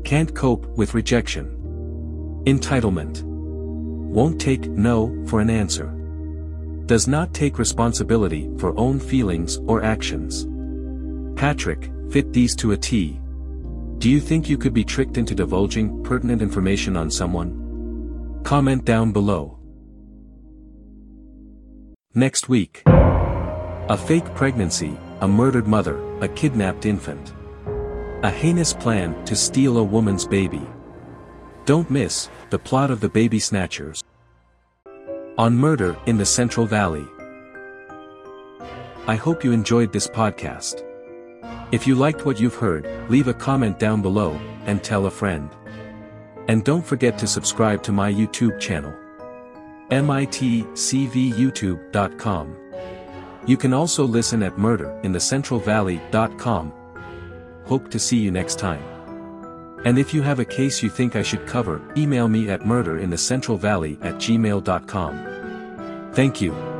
Can't 0.03 0.33
cope 0.35 0.65
with 0.77 0.93
rejection. 0.93 2.41
Entitlement. 2.45 3.21
Won't 3.23 4.41
take 4.41 4.67
no 4.67 5.25
for 5.27 5.39
an 5.39 5.49
answer. 5.49 5.87
Does 6.85 7.07
not 7.07 7.33
take 7.33 7.59
responsibility 7.59 8.49
for 8.57 8.77
own 8.77 8.99
feelings 8.99 9.57
or 9.67 9.83
actions. 9.83 10.47
Patrick, 11.39 11.91
fit 12.09 12.33
these 12.33 12.55
to 12.57 12.73
a 12.73 12.77
T. 12.77 13.19
Do 13.99 14.09
you 14.09 14.19
think 14.19 14.49
you 14.49 14.57
could 14.57 14.73
be 14.73 14.83
tricked 14.83 15.17
into 15.17 15.35
divulging 15.35 16.03
pertinent 16.03 16.41
information 16.41 16.97
on 16.97 17.09
someone? 17.09 18.41
Comment 18.43 18.83
down 18.83 19.11
below. 19.11 19.59
Next 22.13 22.49
week. 22.49 22.81
A 22.87 23.97
fake 23.97 24.33
pregnancy, 24.35 24.97
a 25.21 25.27
murdered 25.27 25.67
mother, 25.67 26.01
a 26.19 26.27
kidnapped 26.27 26.85
infant. 26.85 27.33
A 28.23 28.29
heinous 28.29 28.71
plan 28.71 29.25
to 29.25 29.35
steal 29.35 29.79
a 29.79 29.83
woman's 29.83 30.27
baby. 30.27 30.61
Don't 31.65 31.89
miss, 31.89 32.29
the 32.51 32.59
plot 32.59 32.91
of 32.91 32.99
the 32.99 33.09
baby 33.09 33.39
snatchers. 33.39 34.03
On 35.39 35.55
murder 35.55 35.97
in 36.05 36.17
the 36.17 36.25
Central 36.25 36.67
Valley. 36.67 37.07
I 39.07 39.15
hope 39.15 39.43
you 39.43 39.51
enjoyed 39.51 39.91
this 39.91 40.07
podcast. 40.07 40.85
If 41.71 41.87
you 41.87 41.95
liked 41.95 42.23
what 42.23 42.39
you've 42.39 42.53
heard, 42.53 42.87
leave 43.09 43.27
a 43.27 43.33
comment 43.33 43.79
down 43.79 44.03
below, 44.03 44.39
and 44.67 44.83
tell 44.83 45.07
a 45.07 45.11
friend. 45.11 45.49
And 46.47 46.63
don't 46.63 46.85
forget 46.85 47.17
to 47.17 47.25
subscribe 47.25 47.81
to 47.83 47.91
my 47.91 48.13
YouTube 48.13 48.59
channel. 48.59 48.93
mitcvyoutube.com. 49.89 52.55
You 53.47 53.57
can 53.57 53.73
also 53.73 54.05
listen 54.05 54.43
at 54.43 54.57
murderinthecentralvalley.com. 54.57 56.73
Hope 57.71 57.89
to 57.91 57.99
see 57.99 58.17
you 58.17 58.31
next 58.31 58.59
time. 58.59 58.83
And 59.85 59.97
if 59.97 60.13
you 60.13 60.21
have 60.23 60.39
a 60.39 60.43
case 60.43 60.83
you 60.83 60.89
think 60.89 61.15
I 61.15 61.21
should 61.21 61.47
cover, 61.47 61.81
email 61.95 62.27
me 62.27 62.49
at 62.49 62.63
murderinthecentralvalley 62.63 63.97
at 64.03 64.15
gmail.com. 64.15 66.11
Thank 66.11 66.41
you. 66.41 66.70